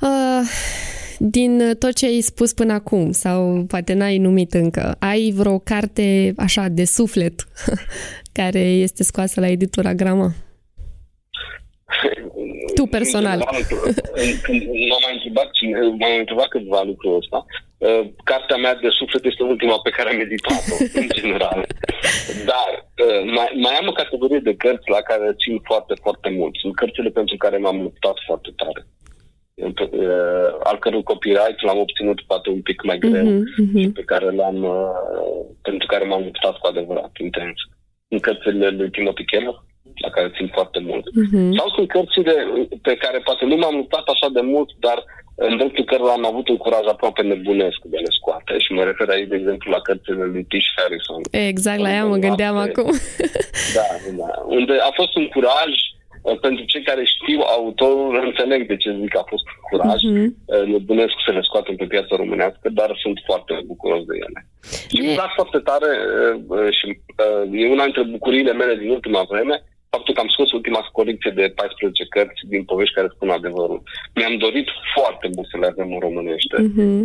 Uh, 0.00 0.42
din 1.24 1.74
tot 1.78 1.92
ce 1.94 2.06
ai 2.06 2.20
spus 2.20 2.52
până 2.52 2.72
acum, 2.72 3.12
sau 3.12 3.64
poate 3.68 3.92
n-ai 3.92 4.18
numit 4.18 4.52
încă, 4.52 4.96
ai 4.98 5.32
vreo 5.36 5.58
carte 5.58 6.32
așa 6.36 6.68
de 6.68 6.84
suflet 6.84 7.34
care 8.38 8.58
este 8.58 9.02
scoasă 9.02 9.40
la 9.40 9.48
editura 9.48 9.94
Grama? 9.94 10.32
tu 12.74 12.86
personal. 12.86 13.38
M-am 14.88 15.02
mai 15.06 15.14
întrebat, 15.14 15.50
m-am 15.98 16.18
întrebat 16.18 16.48
câteva 16.48 16.82
lucruri 16.82 17.16
ăsta. 17.16 17.46
Uh, 17.78 18.02
cartea 18.24 18.56
mea 18.56 18.74
de 18.74 18.88
suflet 18.88 19.24
este 19.24 19.42
ultima 19.42 19.78
pe 19.82 19.90
care 19.90 20.08
am 20.10 20.20
editat-o, 20.20 20.74
în 21.00 21.08
general. 21.14 21.66
Dar 22.50 22.70
uh, 23.04 23.22
mai, 23.36 23.48
mai 23.64 23.74
am 23.80 23.88
o 23.88 23.92
categorie 23.92 24.38
de 24.38 24.54
cărți 24.56 24.90
la 24.90 25.00
care 25.00 25.36
țin 25.42 25.60
foarte, 25.64 25.94
foarte 26.02 26.28
mult. 26.30 26.54
Sunt 26.56 26.74
cărțile 26.74 27.10
pentru 27.10 27.36
care 27.36 27.56
m-am 27.56 27.82
luptat 27.82 28.16
foarte 28.26 28.50
tare. 28.56 28.86
Uh, 29.62 30.48
al 30.62 30.78
cărui 30.78 31.02
copyright 31.02 31.62
l-am 31.62 31.78
obținut 31.78 32.20
poate 32.20 32.50
un 32.50 32.62
pic 32.62 32.82
mai 32.82 32.98
greu 32.98 33.26
uh-huh, 33.26 33.46
uh-huh. 33.62 33.80
și 33.80 33.88
pe 33.88 34.02
care 34.02 34.30
l-am, 34.30 34.58
pentru 35.62 35.86
care 35.86 36.04
m-am 36.04 36.22
luptat 36.22 36.56
cu 36.58 36.66
adevărat 36.66 37.10
intens. 37.20 37.56
În 38.08 38.18
cărțile 38.18 38.68
lui 38.68 38.90
Timothy 38.90 39.24
Keller, 39.24 39.56
la 40.04 40.10
care 40.10 40.32
țin 40.36 40.48
foarte 40.56 40.78
mult. 40.78 41.04
Uh-huh. 41.06 41.50
Sau 41.58 41.68
sunt 41.74 41.88
cărțile 41.88 42.34
pe 42.82 42.94
care 42.94 43.18
poate 43.18 43.44
nu 43.44 43.56
m-am 43.56 43.76
luptat 43.76 44.06
așa 44.06 44.28
de 44.32 44.40
mult, 44.40 44.70
dar 44.80 45.04
în 45.34 45.56
dreptul 45.56 45.84
cărora 45.84 46.12
am 46.12 46.26
avut 46.26 46.48
un 46.48 46.56
curaj 46.56 46.86
aproape 46.86 47.22
nebunesc 47.22 47.78
de 47.84 47.96
a 47.96 48.00
le 48.00 48.12
scoate. 48.18 48.58
Și 48.58 48.72
mă 48.72 48.82
refer 48.84 49.08
aici, 49.08 49.28
de 49.28 49.36
exemplu, 49.36 49.70
la 49.70 49.80
cărțile 49.80 50.24
lui 50.24 50.44
Tish 50.44 50.70
Harrison. 50.76 51.20
Exact, 51.30 51.80
la 51.80 51.90
ea 51.92 52.04
mă 52.04 52.16
gândeam 52.16 52.56
acum. 52.56 52.90
da, 53.76 53.86
da. 54.20 54.30
Unde 54.58 54.72
a 54.88 54.90
fost 55.00 55.16
un 55.16 55.26
curaj 55.28 55.72
uh, 55.72 56.01
pentru 56.40 56.64
cei 56.64 56.82
care 56.82 57.04
știu 57.04 57.40
autorul, 57.40 58.22
înțeleg 58.24 58.66
de 58.66 58.76
ce 58.76 58.98
zic 59.00 59.08
că 59.08 59.18
a 59.18 59.30
fost 59.32 59.46
curaj. 59.70 60.00
Uh-huh. 60.08 60.28
Nebunesc 60.66 61.14
să 61.26 61.32
le 61.32 61.42
scoatem 61.42 61.76
pe 61.76 61.92
piața 61.94 62.16
românească, 62.16 62.68
dar 62.68 62.98
sunt 63.02 63.18
foarte 63.28 63.54
bucuros 63.66 64.04
de 64.04 64.14
ele. 64.26 64.40
Și 64.92 65.00
îmi 65.00 65.14
plac 65.14 65.32
foarte 65.34 65.58
tare 65.58 65.90
uh, 66.48 66.70
și 66.78 66.86
e 67.60 67.74
una 67.76 67.84
dintre 67.84 68.02
bucuriile 68.02 68.52
mele 68.52 68.74
din 68.76 68.90
ultima 68.90 69.22
vreme, 69.30 69.64
faptul 69.90 70.14
că 70.14 70.20
am 70.20 70.28
scos 70.34 70.52
ultima 70.52 70.88
colecție 70.92 71.30
de 71.30 71.52
14 71.56 72.06
cărți 72.14 72.42
din 72.52 72.64
povești 72.64 72.94
care 72.94 73.14
spun 73.14 73.30
adevărul. 73.30 73.82
Mi-am 74.14 74.36
dorit 74.36 74.68
foarte 74.96 75.26
mult 75.34 75.48
să 75.48 75.56
le 75.58 75.66
avem 75.66 75.92
în 75.92 76.00
românește. 76.06 76.56
Uh-huh. 76.66 77.00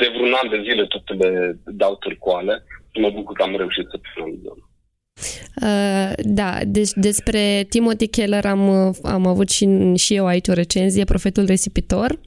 De 0.00 0.06
vreun 0.14 0.34
an 0.40 0.48
de 0.50 0.60
zile 0.68 0.84
tot 0.86 1.06
le 1.20 1.58
dau 1.82 1.94
târcoale 1.96 2.54
și 2.92 3.00
mă 3.00 3.10
bucur 3.10 3.34
că 3.36 3.42
am 3.42 3.56
reușit 3.56 3.86
să 3.90 3.96
finalizăm. 4.12 4.69
Uh, 5.62 6.12
da, 6.18 6.58
deci 6.66 6.90
despre 6.94 7.66
Timothy 7.68 8.06
Keller 8.06 8.46
am, 8.46 8.94
am 9.02 9.26
avut 9.26 9.50
și, 9.50 9.68
și 9.94 10.14
eu 10.14 10.26
aici 10.26 10.48
o 10.48 10.52
recenzie, 10.52 11.04
Profetul 11.04 11.46
Resipitor. 11.46 12.20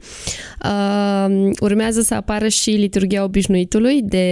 Uh, 0.65 1.49
urmează 1.59 2.01
să 2.01 2.13
apară 2.13 2.47
și 2.47 2.69
Liturgia 2.69 3.23
Obișnuitului 3.23 4.01
de 4.01 4.27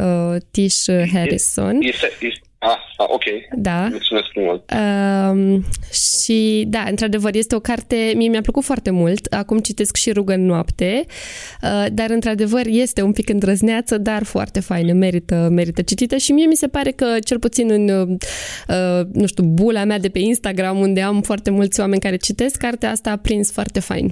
uh, 0.00 0.36
Tish 0.50 0.84
Harrison. 1.12 1.78
Este, 1.80 2.10
este, 2.20 2.40
Ah, 2.58 2.78
ah, 2.96 3.06
ok. 3.08 3.22
Da. 3.56 3.86
Mulțumesc 3.90 4.26
frumos. 4.32 4.60
Uh, 4.72 5.62
și 5.92 6.64
da, 6.68 6.84
într-adevăr, 6.88 7.34
este 7.34 7.54
o 7.54 7.60
carte, 7.60 8.12
mie 8.14 8.28
mi-a 8.28 8.40
plăcut 8.40 8.64
foarte 8.64 8.90
mult. 8.90 9.32
Acum 9.32 9.58
citesc 9.58 9.96
și 9.96 10.12
Rugă 10.12 10.32
în 10.32 10.46
noapte, 10.46 11.04
uh, 11.62 11.86
dar 11.92 12.10
într-adevăr 12.10 12.62
este 12.66 13.02
un 13.02 13.12
pic 13.12 13.28
îndrăzneață, 13.28 13.98
dar 13.98 14.24
foarte 14.24 14.60
faină, 14.60 14.92
merită, 14.92 15.48
merită 15.50 15.82
citită 15.82 16.16
și 16.16 16.32
mie 16.32 16.46
mi 16.46 16.56
se 16.56 16.68
pare 16.68 16.90
că, 16.90 17.06
cel 17.24 17.38
puțin 17.38 17.70
în, 17.70 17.88
uh, 17.88 19.06
nu 19.12 19.26
știu, 19.26 19.44
bula 19.44 19.84
mea 19.84 19.98
de 19.98 20.08
pe 20.08 20.18
Instagram, 20.18 20.78
unde 20.78 21.00
am 21.02 21.22
foarte 21.22 21.50
mulți 21.50 21.80
oameni 21.80 22.00
care 22.00 22.16
citesc, 22.16 22.56
cartea 22.56 22.90
asta 22.90 23.10
a 23.10 23.16
prins 23.16 23.52
foarte 23.52 23.80
fain. 23.80 24.10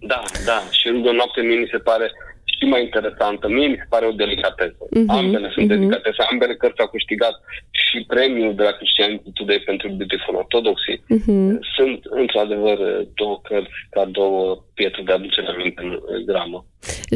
Da, 0.00 0.22
da, 0.44 0.62
și 0.70 0.88
Rugă 0.88 1.08
în 1.08 1.16
noapte 1.16 1.40
mie 1.40 1.56
mi 1.56 1.68
se 1.70 1.78
pare 1.78 2.10
și 2.58 2.64
mai 2.64 2.82
interesantă. 2.82 3.48
Mie 3.48 3.68
mi 3.68 3.80
se 3.82 3.86
pare 3.88 4.06
o 4.06 4.18
delicatesă. 4.22 4.82
Uh-huh, 4.86 5.08
ambele 5.18 5.50
sunt 5.54 5.64
uh-huh. 5.64 5.74
delicatese. 5.74 6.22
Ambele 6.30 6.54
cărți 6.56 6.80
au 6.80 6.88
câștigat 6.88 7.34
și 7.96 8.04
premiul 8.06 8.54
de 8.54 8.62
la 8.62 8.70
Christianity 8.70 9.30
Today 9.32 9.62
pentru 9.66 9.88
Beautiful 9.88 10.34
Orthodoxy. 10.34 10.94
Uh-huh. 10.96 11.52
Sunt, 11.76 12.00
într-adevăr, 12.22 12.78
două 13.14 13.40
cărți 13.42 13.78
ca 13.90 14.04
două 14.04 14.64
pietre 14.74 15.02
de 15.06 15.12
aducere 15.12 15.46
aminte 15.46 15.82
în 15.82 16.24
gramă. 16.26 16.64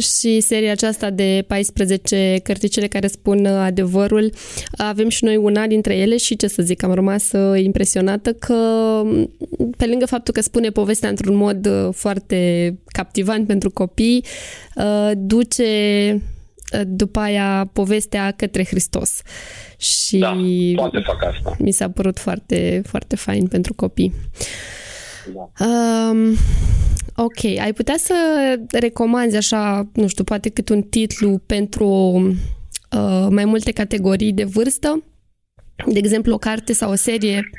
Și 0.01 0.41
seria 0.41 0.73
aceasta 0.73 1.11
de 1.11 1.45
14 1.47 2.41
cărticele 2.43 2.87
care 2.87 3.07
spun 3.07 3.47
adevărul, 3.47 4.33
avem 4.77 5.09
și 5.09 5.25
noi 5.25 5.37
una 5.37 5.67
dintre 5.67 5.97
ele 5.97 6.17
și 6.17 6.37
ce 6.37 6.47
să 6.47 6.63
zic, 6.63 6.83
am 6.83 6.95
rămas 6.95 7.33
uh, 7.33 7.63
impresionată 7.63 8.33
că 8.33 8.55
pe 9.77 9.87
lângă 9.87 10.07
faptul 10.07 10.35
că 10.35 10.41
spune 10.41 10.69
povestea 10.69 11.09
într-un 11.09 11.37
mod 11.37 11.67
uh, 11.67 11.89
foarte 11.95 12.71
captivant 12.87 13.47
pentru 13.47 13.71
copii, 13.71 14.25
uh, 14.77 15.11
duce 15.17 15.69
după 16.87 17.21
aia 17.21 17.71
povestea 17.73 18.31
către 18.31 18.65
Hristos. 18.65 19.23
Și 19.79 20.19
da, 20.19 20.37
poate 20.75 20.99
fac 20.99 21.25
asta. 21.25 21.57
Mi 21.59 21.71
s-a 21.71 21.91
părut 21.91 22.19
foarte, 22.19 22.83
foarte 22.87 23.17
fain 23.17 23.47
pentru 23.47 23.75
copii. 23.75 24.13
Da. 25.35 25.51
Um, 25.67 26.37
ok, 27.17 27.45
ai 27.45 27.73
putea 27.73 27.97
să 27.97 28.15
recomanzi 28.71 29.37
așa, 29.37 29.91
nu 29.95 30.09
știu, 30.09 30.25
poate 30.25 30.49
cât 30.49 30.69
un 30.69 30.83
titlu 30.83 31.39
pentru 31.47 31.87
uh, 31.87 33.27
mai 33.31 33.45
multe 33.45 33.73
categorii 33.73 34.33
de 34.33 34.45
vârstă? 34.45 35.03
De 35.87 35.99
exemplu, 35.99 36.35
o 36.35 36.39
carte 36.39 36.73
sau 36.73 36.91
o 36.91 36.95
serie 36.95 37.51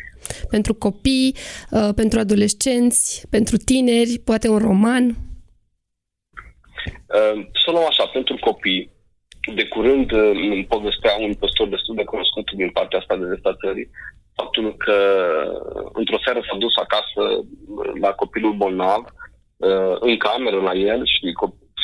pentru 0.50 0.74
copii, 0.74 1.36
uh, 1.71 1.89
pentru 1.95 2.19
adolescenți, 2.19 3.26
pentru 3.30 3.58
tineri, 3.58 4.19
poate 4.19 4.47
un 4.47 4.58
roman? 4.58 5.08
Uh, 5.08 5.15
să 7.65 7.71
luăm 7.71 7.86
așa, 7.88 8.06
pentru 8.13 8.38
copii, 8.41 8.91
de 9.56 9.67
curând 9.67 10.12
uh, 10.12 10.32
îmi 10.34 10.65
povestea 10.65 11.13
un 11.19 11.34
păstor 11.34 11.67
destul 11.67 11.95
de 11.95 12.04
cunoscut 12.04 12.51
din 12.51 12.69
partea 12.69 12.99
asta 12.99 13.15
de 13.15 13.25
vestat 13.25 13.56
țării, 13.65 13.89
faptul 14.36 14.75
că 14.77 14.97
într-o 15.93 16.19
seară 16.23 16.39
s-a 16.43 16.58
dus 16.58 16.75
acasă 16.75 17.21
la 18.01 18.12
copilul 18.12 18.54
bolnav, 18.54 19.04
uh, 19.58 19.95
în 19.99 20.17
cameră 20.17 20.60
la 20.62 20.73
el 20.73 21.01
și 21.06 21.34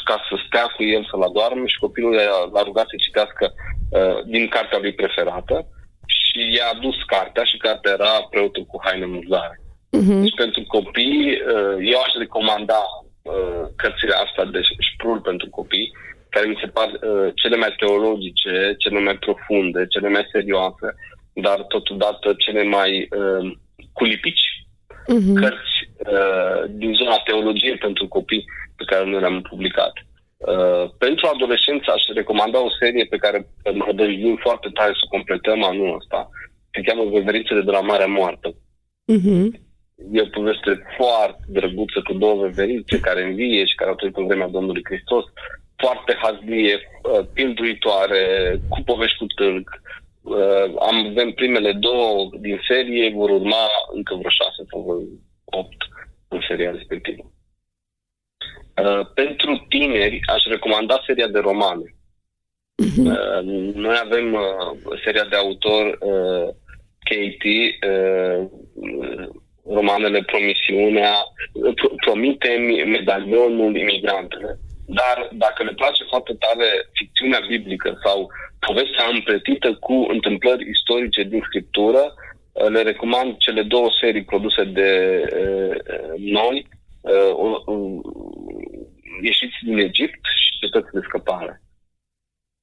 ca 0.10 0.18
să 0.30 0.36
stea 0.48 0.66
cu 0.76 0.84
el 0.84 1.08
să-l 1.10 1.22
adoarmă 1.22 1.66
și 1.66 1.84
copilul 1.86 2.14
l-a 2.54 2.64
rugat 2.64 2.88
să 2.90 2.96
citească 3.06 3.54
uh, 3.54 4.24
din 4.26 4.48
cartea 4.48 4.80
lui 4.82 4.94
preferată 4.94 5.56
și 6.06 6.40
i-a 6.56 6.68
adus 6.76 6.98
cartea 7.06 7.44
și 7.44 7.58
cartea 7.58 7.92
era 7.92 8.28
preotul 8.30 8.66
cu 8.66 8.78
haine 8.84 9.06
muzare. 9.06 9.56
Uh-huh. 9.98 10.22
Deci 10.24 10.42
pentru 10.44 10.64
copii, 10.68 11.42
eu 11.94 12.00
aș 12.06 12.12
recomanda 12.18 12.82
cărțile 13.76 14.16
astea 14.26 14.46
de 14.46 14.62
șprul 14.90 15.20
pentru 15.20 15.50
copii, 15.50 15.92
care 16.30 16.48
mi 16.48 16.60
se 16.62 16.68
par 16.68 16.90
uh, 16.90 17.32
cele 17.36 17.56
mai 17.56 17.76
teologice, 17.78 18.76
cele 18.78 19.00
mai 19.00 19.18
profunde, 19.18 19.86
cele 19.88 20.10
mai 20.10 20.28
serioase, 20.32 20.88
dar 21.34 21.60
totodată 21.62 22.36
cele 22.38 22.64
mai 22.64 23.08
uh, 23.20 23.58
culipici 23.94 24.46
uh-huh. 25.16 25.36
cărți 25.42 25.76
uh, 26.14 26.62
din 26.70 26.94
zona 26.94 27.18
teologie 27.26 27.76
pentru 27.76 28.08
copii 28.08 28.46
pe 28.76 28.84
care 28.84 29.06
nu 29.06 29.20
le-am 29.20 29.42
publicat. 29.42 29.94
Uh, 30.38 30.90
pentru 30.98 31.30
adolescenți 31.34 31.90
aș 31.90 32.04
recomanda 32.14 32.60
o 32.64 32.76
serie 32.80 33.06
pe 33.06 33.18
care 33.18 33.48
mă 33.74 33.92
dăjduim 33.96 34.38
foarte 34.46 34.70
tare 34.74 34.92
să 34.92 35.06
completăm 35.10 35.64
anul 35.64 35.96
ăsta. 35.96 36.30
Se 36.72 36.82
cheamă 36.82 37.10
Veverițele 37.10 37.62
de 37.62 37.72
la 37.72 37.82
Marea 37.82 38.06
Moartă. 38.06 38.50
Uh-huh. 39.16 39.48
E 40.12 40.22
o 40.22 40.36
poveste 40.40 40.72
foarte 40.98 41.44
drăguță 41.48 42.02
cu 42.02 42.14
două 42.14 42.36
veverițe 42.42 43.00
care 43.00 43.24
învie 43.24 43.66
și 43.66 43.76
care 43.76 43.90
au 43.90 43.96
trăit 43.96 44.16
în 44.16 44.26
vremea 44.26 44.48
Domnului 44.48 44.82
Hristos 44.90 45.26
foarte 45.78 46.18
hazlie, 46.22 46.76
uh, 46.76 47.26
pilduitoare, 47.34 48.22
cu 48.70 48.82
povești 48.82 49.18
cu 49.18 49.26
tâlc. 49.26 49.82
Uh, 50.22 50.66
am 50.80 51.08
avem 51.10 51.32
primele 51.32 51.72
două 51.72 52.30
din 52.40 52.60
serie, 52.68 53.14
vor 53.14 53.30
urma 53.30 53.66
încă 53.94 54.16
vreo 54.16 54.30
șase 54.30 54.62
sau 54.70 54.82
vreo 54.82 55.60
opt 55.60 55.82
în 56.28 56.42
seria 56.48 56.72
respectivă. 56.72 57.32
Uh, 58.84 59.06
pentru 59.14 59.66
tineri 59.70 60.20
aș 60.34 60.44
recomanda 60.44 61.04
seria 61.06 61.28
de 61.28 61.40
romane. 61.40 61.96
Uh-huh. 62.84 63.42
Noi 63.74 63.98
avem 64.04 64.34
uh, 64.34 65.00
seria 65.04 65.24
de 65.24 65.36
autor 65.36 65.98
uh, 66.00 66.54
Katie, 67.00 67.78
uh, 67.90 68.48
romanele 69.66 70.24
Promisiunea, 70.24 71.14
Promitem, 72.06 72.62
Medalionul, 72.90 73.76
Imigrantele 73.76 74.60
dar 74.88 75.30
dacă 75.32 75.64
le 75.64 75.74
place 75.74 76.04
foarte 76.04 76.34
tare 76.34 76.68
ficțiunea 76.94 77.40
biblică 77.48 78.00
sau 78.04 78.28
povestea 78.60 79.06
împletită 79.14 79.74
cu 79.74 79.94
întâmplări 79.94 80.70
istorice 80.70 81.24
din 81.24 81.42
scriptură, 81.46 82.14
uh, 82.52 82.68
le 82.70 82.82
recomand 82.82 83.38
cele 83.38 83.62
două 83.62 83.90
serii 84.02 84.24
produse 84.24 84.64
de 84.64 84.90
uh, 85.42 85.76
noi, 86.18 86.68
uh, 87.02 88.02
Ieșiți 89.22 89.58
din 89.64 89.78
Egipt 89.78 90.20
și 90.44 90.60
Cetăți 90.60 90.92
de 90.94 91.00
Scăpare. 91.08 91.62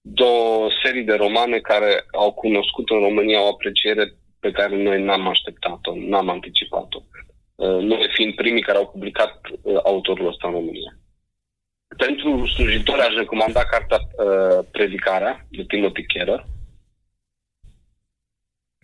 Două 0.00 0.68
serii 0.82 1.04
de 1.04 1.14
romane 1.14 1.58
care 1.58 2.04
au 2.12 2.32
cunoscut 2.32 2.90
în 2.90 2.98
România 2.98 3.42
o 3.42 3.48
apreciere 3.48 4.12
pe 4.40 4.50
care 4.50 4.82
noi 4.82 5.02
n-am 5.02 5.28
așteptat-o, 5.28 5.92
n-am 5.96 6.28
anticipat-o. 6.28 7.00
Noi 7.80 8.08
fiind 8.12 8.34
primii 8.34 8.62
care 8.62 8.78
au 8.78 8.86
publicat 8.86 9.40
autorul 9.84 10.26
ăsta 10.26 10.48
în 10.48 10.52
România. 10.54 10.92
Pentru 11.96 12.46
slujitori 12.46 13.00
aș 13.00 13.14
recomanda 13.14 13.64
cartea 13.64 13.98
uh, 14.00 14.66
Predicarea 14.70 15.46
de 15.50 15.64
Timothy 15.68 16.06
Keller. 16.06 16.46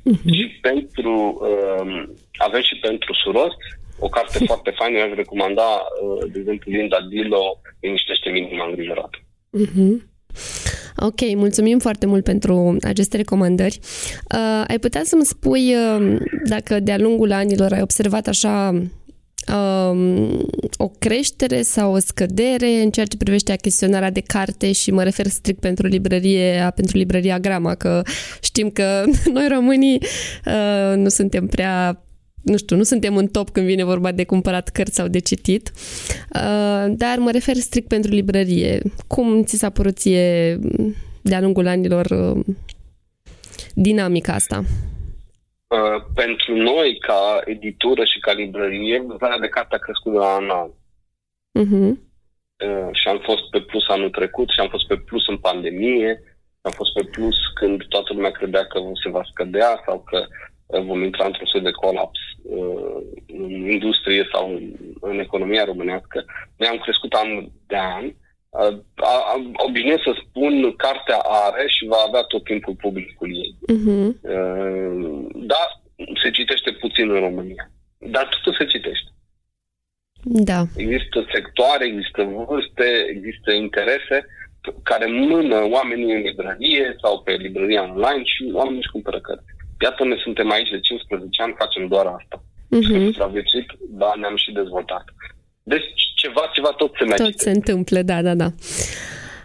Uh-huh. 0.01 0.33
Și 0.33 0.59
pentru, 0.61 1.39
uh, 1.43 2.09
avem 2.37 2.63
și 2.63 2.77
pentru 2.77 3.15
surori, 3.15 3.57
o 3.99 4.09
carte 4.09 4.45
foarte 4.51 4.71
faină, 4.71 4.99
aș 4.99 5.15
recomanda, 5.15 5.69
uh, 6.03 6.31
de 6.33 6.39
exemplu, 6.39 6.73
Linda 6.73 7.01
Dilo, 7.09 7.61
Liniștește 7.81 8.31
minima 8.31 8.67
îngrijorată. 8.67 9.19
Uh-huh. 9.59 10.09
Ok, 10.97 11.35
mulțumim 11.35 11.79
foarte 11.79 12.07
mult 12.07 12.25
pentru 12.25 12.77
aceste 12.83 13.17
recomandări. 13.17 13.79
Uh, 14.35 14.65
ai 14.67 14.79
putea 14.79 15.03
să-mi 15.05 15.25
spui 15.25 15.75
uh, 15.75 16.17
dacă 16.45 16.81
de-a 16.81 16.99
lungul 16.99 17.33
anilor 17.33 17.73
ai 17.73 17.83
observat 17.83 18.27
așa 18.27 18.83
um, 19.49 20.47
o 20.77 20.89
creștere 20.99 21.63
sau 21.63 21.93
o 21.93 21.99
scădere 21.99 22.83
în 22.83 22.91
ceea 22.91 23.07
ce 23.07 23.17
privește 23.17 23.53
achiziționarea 23.53 24.11
de 24.11 24.21
carte 24.21 24.73
și 24.73 24.91
mă 24.91 25.03
refer 25.03 25.27
strict 25.27 25.61
pentru 25.61 25.87
librărie, 25.87 26.71
pentru 26.75 26.97
librăria 26.97 27.39
Grama, 27.39 27.75
că 27.75 28.03
știm 28.43 28.71
că 28.71 29.05
noi 29.35 29.49
românii 29.49 30.03
uh, 30.47 30.97
nu 30.97 31.09
suntem 31.09 31.47
prea 31.47 32.05
nu 32.43 32.57
știu, 32.57 32.77
nu 32.77 32.83
suntem 32.83 33.17
în 33.17 33.27
top 33.27 33.51
când 33.51 33.67
vine 33.67 33.85
vorba 33.85 34.13
de 34.13 34.25
cumpărat 34.25 34.69
cărți 34.69 34.95
sau 34.95 35.09
de 35.09 35.19
citit, 35.19 35.73
uh, 36.35 36.93
dar 36.97 37.19
mă 37.19 37.31
refer 37.31 37.57
strict 37.57 37.89
pentru 37.89 38.11
librărie. 38.11 38.83
Cum 39.07 39.45
ți 39.45 39.57
s-a 39.57 39.71
părut 39.71 39.99
ție 39.99 40.59
de-a 41.23 41.41
lungul 41.41 41.67
anilor 41.67 42.07
uh, 42.07 42.55
dinamica 43.75 44.33
asta? 44.33 44.65
Uh, 45.77 46.03
pentru 46.15 46.55
noi, 46.55 46.99
ca 46.99 47.41
editură 47.45 48.05
și 48.05 48.19
ca 48.19 48.33
librărie, 48.33 49.01
vânzarea 49.01 49.39
de 49.39 49.49
carte 49.49 49.75
a 49.75 49.79
crescut 49.79 50.13
de 50.13 50.19
la 50.19 50.35
an 50.35 50.51
an. 50.51 50.71
Uh-huh. 51.63 51.93
Uh, 52.67 52.89
și 52.93 53.09
am 53.09 53.19
fost 53.19 53.51
pe 53.51 53.61
plus 53.61 53.89
anul 53.89 54.11
trecut 54.11 54.49
și 54.49 54.61
am 54.61 54.69
fost 54.69 54.87
pe 54.87 54.97
plus 54.97 55.29
în 55.29 55.39
pandemie, 55.39 56.23
am 56.61 56.73
fost 56.73 56.93
pe 56.93 57.05
plus 57.05 57.37
când 57.55 57.85
toată 57.89 58.13
lumea 58.13 58.31
credea 58.31 58.65
că 58.67 58.79
se 59.03 59.09
va 59.11 59.23
scădea 59.31 59.83
sau 59.87 60.03
că 60.11 60.27
uh, 60.67 60.83
vom 60.83 61.03
intra 61.03 61.25
într-un 61.25 61.47
soi 61.47 61.61
de 61.61 61.71
colaps 61.71 62.21
uh, 62.43 63.03
în 63.27 63.51
industrie 63.51 64.29
sau 64.33 64.55
în, 64.55 64.73
în 65.01 65.19
economia 65.19 65.65
românească. 65.65 66.25
Noi 66.57 66.69
am 66.69 66.79
crescut 66.79 67.13
an 67.13 67.29
de 67.67 67.77
an 67.77 68.13
obișnuiesc 69.67 70.03
să 70.03 70.15
spun, 70.27 70.77
cartea 70.77 71.19
are 71.19 71.65
și 71.69 71.87
va 71.87 72.05
avea 72.07 72.23
tot 72.23 72.45
timpul 72.45 72.75
publicul 72.75 73.29
ei. 73.45 73.53
Uh-huh. 73.75 74.09
Da, 75.35 75.63
se 76.23 76.31
citește 76.31 76.73
puțin 76.73 77.11
în 77.11 77.21
România, 77.21 77.71
dar 77.99 78.29
totul 78.29 78.55
se 78.59 78.65
citește. 78.65 79.11
Da. 80.23 80.65
Există 80.77 81.27
sectoare, 81.33 81.85
există 81.87 82.23
vârste, 82.23 82.89
există 83.15 83.53
interese 83.53 84.27
care 84.83 85.07
mână 85.07 85.69
oamenii 85.71 86.15
în 86.15 86.21
librărie 86.21 86.97
sau 87.03 87.23
pe 87.23 87.33
librăria 87.33 87.83
online 87.83 88.25
și 88.25 88.51
oamenii 88.53 88.79
își 88.79 88.91
cumpără 88.91 89.21
cărți. 89.21 89.45
Iată, 89.81 90.05
noi 90.05 90.21
suntem 90.21 90.51
aici 90.51 90.71
de 90.71 90.81
15 90.81 91.43
ani, 91.43 91.55
facem 91.59 91.87
doar 91.87 92.07
asta. 92.07 92.43
Uh-huh. 92.77 93.13
Și 93.51 93.67
dar 93.89 94.17
ne-am 94.17 94.37
și 94.37 94.53
dezvoltat. 94.53 95.05
Deci 95.63 96.13
ceva, 96.15 96.51
ceva 96.55 96.69
tot 96.69 96.95
se 96.99 97.05
merge. 97.05 97.23
Tot 97.23 97.39
se 97.39 97.51
întâmplă, 97.51 98.03
da, 98.03 98.23
da, 98.23 98.35
da. 98.35 98.53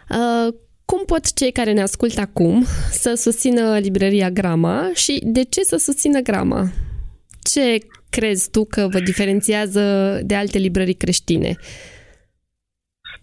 Uh, 0.09 0.53
cum 0.85 1.05
pot 1.05 1.33
cei 1.33 1.51
care 1.51 1.71
ne 1.71 1.81
ascultă 1.81 2.21
acum 2.21 2.63
să 2.91 3.13
susțină 3.13 3.77
librăria 3.77 4.29
Grama 4.29 4.91
și 4.95 5.21
de 5.23 5.43
ce 5.43 5.61
să 5.61 5.77
susțină 5.77 6.19
Grama? 6.19 6.63
Ce 7.51 7.77
crezi 8.09 8.51
tu 8.51 8.65
că 8.65 8.87
vă 8.91 8.99
diferențiază 8.99 9.83
de 10.23 10.35
alte 10.35 10.57
librării 10.57 10.93
creștine? 10.93 11.55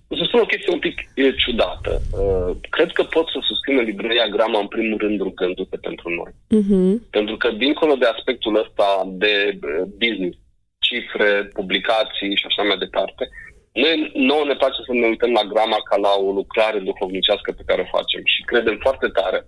O 0.09 0.17
să 0.17 0.25
spun 0.27 0.41
o 0.41 0.53
chestie 0.53 0.73
un 0.73 0.79
pic 0.79 0.97
e 1.15 1.35
ciudată. 1.45 1.93
Uh, 2.21 2.57
cred 2.71 2.91
că 2.93 3.03
pot 3.03 3.27
să 3.29 3.39
susțină 3.43 3.81
librăria 3.81 4.27
Grama 4.29 4.59
în 4.61 4.67
primul 4.67 4.99
rând 4.99 5.21
rugându-se 5.21 5.77
pentru 5.77 6.09
noi. 6.19 6.33
Uh-huh. 6.59 7.11
Pentru 7.11 7.37
că 7.37 7.51
dincolo 7.51 7.95
de 7.95 8.07
aspectul 8.07 8.57
ăsta 8.65 8.89
de 9.07 9.59
uh, 9.63 9.83
business, 10.03 10.39
cifre, 10.89 11.31
publicații 11.59 12.37
și 12.41 12.47
așa 12.49 12.63
mai 12.63 12.79
departe. 12.85 13.25
Noi, 13.83 13.95
nouă 14.15 14.45
ne 14.47 14.61
place 14.61 14.81
să 14.87 14.93
ne 14.93 15.07
uităm 15.13 15.33
la 15.41 15.45
grama 15.53 15.79
ca 15.89 15.97
la 16.07 16.13
o 16.27 16.31
lucrare 16.41 16.79
duhovnicească 16.79 17.49
pe 17.53 17.67
care 17.69 17.81
o 17.83 17.93
facem 17.97 18.23
și 18.33 18.49
credem 18.51 18.77
foarte 18.87 19.09
tare 19.19 19.39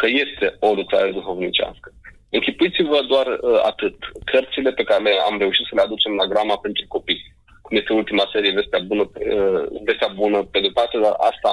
că 0.00 0.06
este 0.24 0.46
o 0.68 0.70
lucrare 0.80 1.10
duhovnicească. 1.18 1.88
Închipuiți-vă 2.36 2.98
doar 3.12 3.26
uh, 3.26 3.60
atât. 3.70 3.96
Cărțile 4.24 4.70
pe 4.72 4.82
care 4.90 5.10
am 5.28 5.38
reușit 5.38 5.66
să 5.66 5.74
le 5.74 5.86
aducem 5.86 6.12
la 6.20 6.26
grama 6.32 6.56
pentru 6.56 6.84
copii, 6.88 7.22
cum 7.62 7.76
este 7.76 7.92
ultima 7.92 8.24
serie, 8.32 8.56
Vestea 8.58 8.82
Bună, 8.90 9.04
uh, 9.10 9.62
Vestea 9.86 10.10
Bună 10.20 10.38
pe 10.52 10.60
de 10.60 10.70
parte, 10.78 10.96
dar 10.98 11.14
asta 11.30 11.52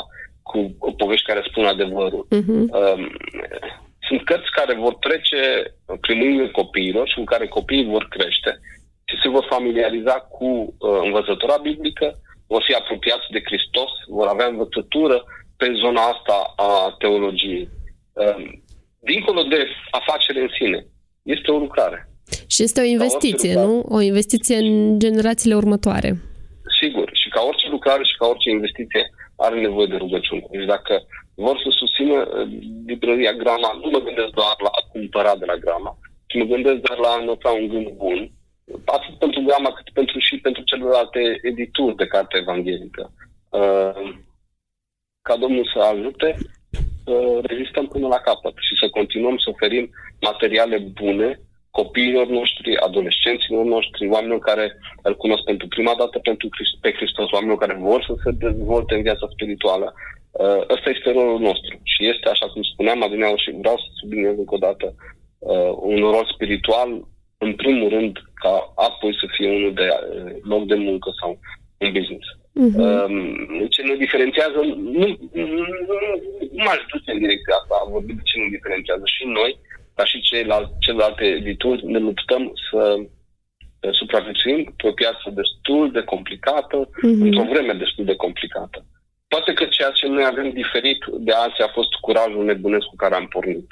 cu 0.50 0.60
povești 0.97 1.26
care 1.26 1.50
spun 1.50 1.65
adevărul. 1.65 2.28
Uh-huh. 2.28 2.63
Uh, 2.80 3.00
sunt 4.08 4.23
cărți 4.23 4.52
care 4.60 4.73
vor 4.76 4.95
trece 4.95 5.41
prin 6.02 6.17
mâinile 6.17 6.50
copiilor 6.50 7.08
și 7.08 7.15
cu 7.15 7.23
care 7.23 7.47
copiii 7.47 7.91
vor 7.95 8.08
crește 8.10 8.60
și 9.10 9.15
se 9.24 9.30
vor 9.30 9.46
familiariza 9.50 10.15
cu 10.36 10.46
uh, 10.46 11.00
învățătura 11.04 11.58
biblică, 11.58 12.08
vor 12.48 12.63
fi 12.67 12.74
apropiați 12.74 13.28
de 13.32 13.41
Hristos, 13.48 13.91
vor 14.08 14.28
avea 14.28 14.48
învățătură 14.48 15.24
pe 15.58 15.67
zona 15.84 16.02
asta 16.02 16.54
a 16.56 16.96
teologiei. 17.00 17.70
Uh, 18.13 18.39
dincolo 19.00 19.41
de 19.43 19.60
afacere 19.91 20.41
în 20.41 20.52
sine, 20.60 20.80
este 21.22 21.52
o 21.52 21.58
lucrare. 21.58 22.10
Și 22.48 22.63
este 22.63 22.82
o 22.82 22.91
investiție, 22.96 23.54
nu? 23.54 23.86
O 23.98 24.00
investiție 24.02 24.58
în 24.58 25.00
generațiile 25.00 25.56
următoare. 25.56 26.10
Sigur. 26.82 27.10
Și 27.13 27.30
ca 27.30 27.41
orice 27.41 27.67
lucrare 27.70 28.04
și 28.04 28.17
ca 28.17 28.26
orice 28.28 28.50
investiție 28.50 29.04
are 29.36 29.60
nevoie 29.60 29.88
de 29.88 29.96
rugăciune. 29.96 30.46
Deci 30.52 30.65
dacă 30.65 30.93
vor 31.36 31.58
să 31.63 31.70
susțină 31.70 32.13
uh, 32.13 32.48
librăria 32.86 33.34
Grama, 33.34 33.80
nu 33.82 33.89
mă 33.89 34.00
gândesc 34.00 34.32
doar 34.39 34.56
la 34.65 34.72
a 34.80 34.88
cumpăra 34.91 35.36
de 35.36 35.46
la 35.46 35.56
Grama, 35.56 35.98
ci 36.28 36.36
mă 36.36 36.46
gândesc 36.54 36.80
doar 36.88 36.98
la 36.98 37.10
a 37.10 37.24
nota 37.24 37.50
un 37.50 37.67
gând 37.67 37.89
bun 37.89 38.32
atât 38.86 39.15
pentru 39.19 39.41
Grama 39.41 39.73
cât 39.73 39.89
pentru 39.89 40.19
și 40.19 40.39
pentru 40.39 40.63
celelalte 40.63 41.39
edituri 41.41 41.95
de 41.95 42.08
carte 42.08 42.38
evanghelică. 42.38 43.12
Uh, 43.49 44.15
ca 45.21 45.36
Domnul 45.38 45.69
să 45.73 45.80
ajute 45.80 46.38
să 47.03 47.39
rezistăm 47.43 47.88
până 47.88 48.08
la 48.08 48.19
capăt 48.27 48.56
și 48.67 48.73
să 48.82 48.89
continuăm 48.89 49.38
să 49.38 49.49
oferim 49.49 49.89
materiale 50.21 50.77
bune 50.77 51.39
copiilor 51.80 52.27
noștri, 52.27 52.77
adolescenților 52.88 53.65
noștri, 53.65 54.10
oamenilor 54.15 54.39
care 54.39 54.65
îl 55.01 55.15
cunosc 55.15 55.43
pentru 55.43 55.67
prima 55.67 55.93
dată 55.97 56.19
pentru 56.19 56.47
pe 56.82 56.91
Hristos, 56.97 57.32
oamenilor 57.32 57.60
care 57.63 57.75
vor 57.88 58.03
să 58.08 58.13
se 58.23 58.32
dezvolte 58.32 58.95
în 58.95 59.01
viața 59.01 59.27
spirituală. 59.36 59.93
Uh, 60.32 60.62
ăsta 60.73 60.89
este 60.89 61.12
rolul 61.12 61.39
nostru 61.39 61.73
și 61.84 62.01
este, 62.12 62.30
așa 62.30 62.47
cum 62.51 62.62
spuneam, 62.63 63.03
adineaur 63.03 63.39
și 63.39 63.58
vreau 63.62 63.77
să 63.77 63.88
subliniez 63.99 64.38
încă 64.38 64.53
o 64.56 64.63
dată, 64.67 64.95
uh, 65.39 65.71
un 65.91 65.99
rol 66.13 66.25
spiritual 66.34 66.89
în 67.38 67.53
primul 67.53 67.89
rând, 67.89 68.13
ca 68.41 68.73
apoi 68.76 69.13
să 69.21 69.26
fie 69.36 69.50
unul 69.58 69.73
de 69.73 69.88
eh, 69.88 70.36
loc 70.52 70.65
de 70.65 70.76
muncă 70.76 71.10
sau 71.19 71.39
un 71.78 71.91
business. 71.91 72.28
Uh-huh. 72.63 73.67
Ce 73.69 73.82
ne 73.82 73.95
diferențiază, 73.95 74.60
nu, 75.00 75.08
nu, 75.32 75.65
nu 76.58 76.63
m-aș 76.65 76.82
duce 76.91 77.12
în 77.12 77.19
direcția 77.26 77.56
asta, 77.60 77.73
a 77.82 77.89
vorbit 77.89 78.15
de 78.15 78.21
ce 78.30 78.39
ne 78.39 78.47
diferențiază 78.58 79.04
și 79.06 79.23
noi, 79.26 79.60
ca 79.95 80.06
și 80.06 80.21
ceilalți, 80.21 80.71
celelalte 80.80 81.26
edituri, 81.26 81.86
ne 81.86 82.00
luptăm 82.00 82.43
să 82.69 82.82
eh, 83.80 83.91
supraviețuim 83.91 84.73
pe 84.78 84.88
o 84.88 84.91
piață 84.91 85.26
destul 85.41 85.91
de 85.91 86.02
complicată, 86.02 86.78
uh-huh. 86.89 87.19
într-o 87.26 87.50
vreme 87.52 87.73
destul 87.73 88.06
de 88.06 88.15
complicată. 88.15 88.86
Poate 89.28 89.54
că 89.54 89.65
ceea 89.65 89.89
ce 89.89 90.08
noi 90.08 90.26
avem 90.26 90.50
diferit 90.52 91.02
de 91.28 91.32
alții 91.32 91.63
a 91.63 91.71
fost 91.78 91.93
curajul 92.02 92.43
nebunesc 92.45 92.86
cu 92.86 92.95
care 92.95 93.15
am 93.15 93.28
pornit. 93.28 93.67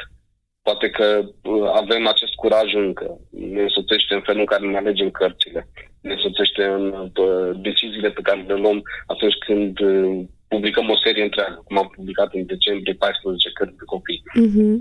Poate 0.68 0.90
că 0.90 1.08
uh, 1.44 1.70
avem 1.82 2.08
acest 2.08 2.34
curaj 2.34 2.74
încă. 2.74 3.20
Ne 3.30 3.62
însoțește 3.62 4.14
în 4.14 4.22
felul 4.22 4.40
în 4.40 4.52
care 4.54 4.66
ne 4.66 4.78
alegem 4.78 5.10
cărțile. 5.12 5.68
Ne 6.02 6.14
însoțește 6.14 6.64
în 6.64 6.84
uh, 7.26 7.50
deciziile 7.68 8.10
pe 8.10 8.22
care 8.22 8.42
le 8.48 8.54
luăm 8.54 8.82
atunci 9.06 9.38
când 9.46 9.80
uh, 9.80 10.24
publicăm 10.48 10.90
o 10.90 11.02
serie 11.04 11.24
întreagă, 11.24 11.62
cum 11.66 11.78
am 11.78 11.92
publicat 11.96 12.34
în 12.34 12.46
decembrie 12.46 12.94
14 12.94 13.50
cărți 13.58 13.78
de 13.82 13.86
copii. 13.86 14.24
Uh-huh. 14.44 14.76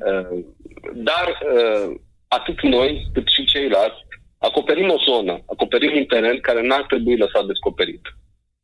Dar 1.09 1.27
atât 2.29 2.63
noi, 2.63 2.91
cât 3.13 3.27
și 3.29 3.45
ceilalți, 3.45 4.01
acoperim 4.39 4.91
o 4.91 4.99
zonă, 5.09 5.35
acoperim 5.47 5.97
un 5.97 6.05
teren 6.05 6.41
care 6.41 6.67
n-ar 6.67 6.85
trebui 6.85 7.17
lăsat 7.17 7.45
descoperit. 7.47 8.05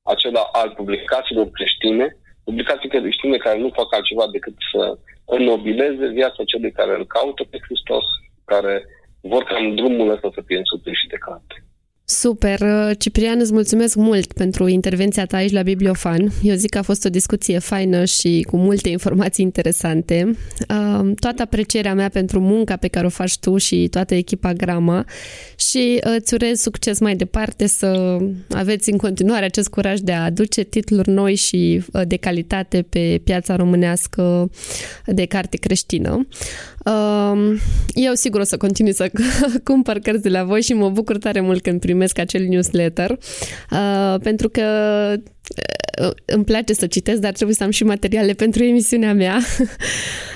acela 0.02 0.42
al 0.52 0.70
publicațiilor 0.76 1.50
creștine, 1.50 2.16
publicații 2.44 2.88
creștine 2.88 3.36
care 3.36 3.58
nu 3.58 3.70
fac 3.78 3.94
altceva 3.94 4.26
decât 4.32 4.54
să 4.72 4.98
înnobileze 5.36 6.06
viața 6.06 6.42
celui 6.44 6.72
care 6.72 6.92
îl 6.94 7.06
caută 7.06 7.42
pe 7.50 7.58
Hristos, 7.66 8.04
care 8.44 8.84
vor 9.20 9.42
ca 9.44 9.56
în 9.56 9.74
drumul 9.74 10.10
ăsta 10.10 10.30
să 10.34 10.42
fie 10.46 10.58
însuțit 10.58 10.94
și 10.94 11.06
de 11.06 11.16
carte. 11.16 11.64
Super! 12.10 12.60
Ciprian, 12.98 13.40
îți 13.40 13.52
mulțumesc 13.52 13.94
mult 13.94 14.32
pentru 14.32 14.68
intervenția 14.68 15.26
ta 15.26 15.36
aici 15.36 15.52
la 15.52 15.62
Bibliofan. 15.62 16.32
Eu 16.42 16.54
zic 16.54 16.70
că 16.70 16.78
a 16.78 16.82
fost 16.82 17.04
o 17.04 17.08
discuție 17.08 17.58
faină 17.58 18.04
și 18.04 18.46
cu 18.48 18.56
multe 18.56 18.88
informații 18.88 19.44
interesante. 19.44 20.36
Toată 21.18 21.42
aprecierea 21.42 21.94
mea 21.94 22.08
pentru 22.08 22.40
munca 22.40 22.76
pe 22.76 22.88
care 22.88 23.06
o 23.06 23.08
faci 23.08 23.38
tu 23.38 23.56
și 23.56 23.88
toată 23.90 24.14
echipa 24.14 24.52
Grama 24.52 25.04
și 25.56 26.00
uh, 26.06 26.14
îți 26.18 26.34
urez 26.34 26.60
succes 26.60 27.00
mai 27.00 27.16
departe 27.16 27.66
să 27.66 28.18
aveți 28.48 28.90
în 28.90 28.96
continuare 28.96 29.44
acest 29.44 29.68
curaj 29.68 29.98
de 29.98 30.12
a 30.12 30.24
aduce 30.24 30.62
titluri 30.62 31.10
noi 31.10 31.34
și 31.34 31.82
uh, 31.92 32.02
de 32.06 32.16
calitate 32.16 32.86
pe 32.88 33.20
piața 33.24 33.56
românească 33.56 34.50
de 35.06 35.24
carte 35.24 35.56
creștină. 35.56 36.26
Eu 37.94 38.14
sigur 38.14 38.40
o 38.40 38.44
să 38.44 38.56
continui 38.56 38.94
să 38.94 39.10
cumpăr 39.64 39.98
cărți 39.98 40.22
de 40.22 40.28
la 40.28 40.44
voi 40.44 40.62
și 40.62 40.72
mă 40.72 40.90
bucur 40.90 41.18
tare 41.18 41.40
mult 41.40 41.62
când 41.62 41.80
primesc 41.80 42.18
acel 42.18 42.42
newsletter, 42.42 43.18
uh, 43.70 44.20
pentru 44.22 44.48
că 44.48 44.62
uh, 46.02 46.10
îmi 46.24 46.44
place 46.44 46.72
să 46.72 46.86
citesc, 46.86 47.20
dar 47.20 47.32
trebuie 47.32 47.56
să 47.56 47.64
am 47.64 47.70
și 47.70 47.84
materiale 47.84 48.32
pentru 48.32 48.64
emisiunea 48.64 49.14
mea. 49.14 49.38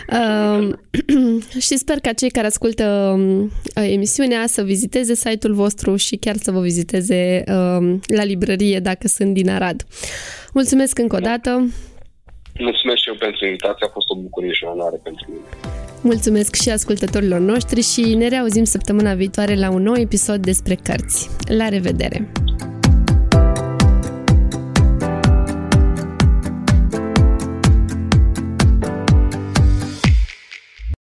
și 1.66 1.76
sper 1.76 1.98
ca 1.98 2.12
cei 2.12 2.30
care 2.30 2.46
ascultă 2.46 2.84
um, 3.14 3.50
emisiunea 3.74 4.46
să 4.46 4.62
viziteze 4.62 5.14
site-ul 5.14 5.54
vostru 5.54 5.96
și 5.96 6.16
chiar 6.16 6.36
să 6.36 6.50
vă 6.50 6.60
viziteze 6.60 7.44
um, 7.48 8.00
la 8.06 8.24
librărie 8.24 8.80
dacă 8.80 9.08
sunt 9.08 9.34
din 9.34 9.50
Arad. 9.50 9.86
Mulțumesc 10.52 10.98
încă 10.98 11.16
o 11.16 11.18
dată! 11.18 11.68
Mulțumesc 12.58 12.98
și 13.02 13.08
eu 13.08 13.14
pentru 13.14 13.44
invitație, 13.44 13.86
a 13.86 13.92
fost 13.92 14.08
o 14.08 14.16
bucurie 14.16 14.52
și 14.52 14.64
o 14.64 14.70
onoare 14.70 15.00
pentru 15.02 15.24
mine. 15.28 15.44
Mulțumesc 16.02 16.54
și 16.54 16.70
ascultătorilor 16.70 17.40
noștri 17.40 17.80
și 17.82 18.14
ne 18.14 18.28
reauzim 18.28 18.64
săptămâna 18.64 19.14
viitoare 19.14 19.54
la 19.54 19.70
un 19.70 19.82
nou 19.82 19.96
episod 19.96 20.42
despre 20.42 20.74
cărți. 20.74 21.30
La 21.48 21.68
revedere! 21.68 22.32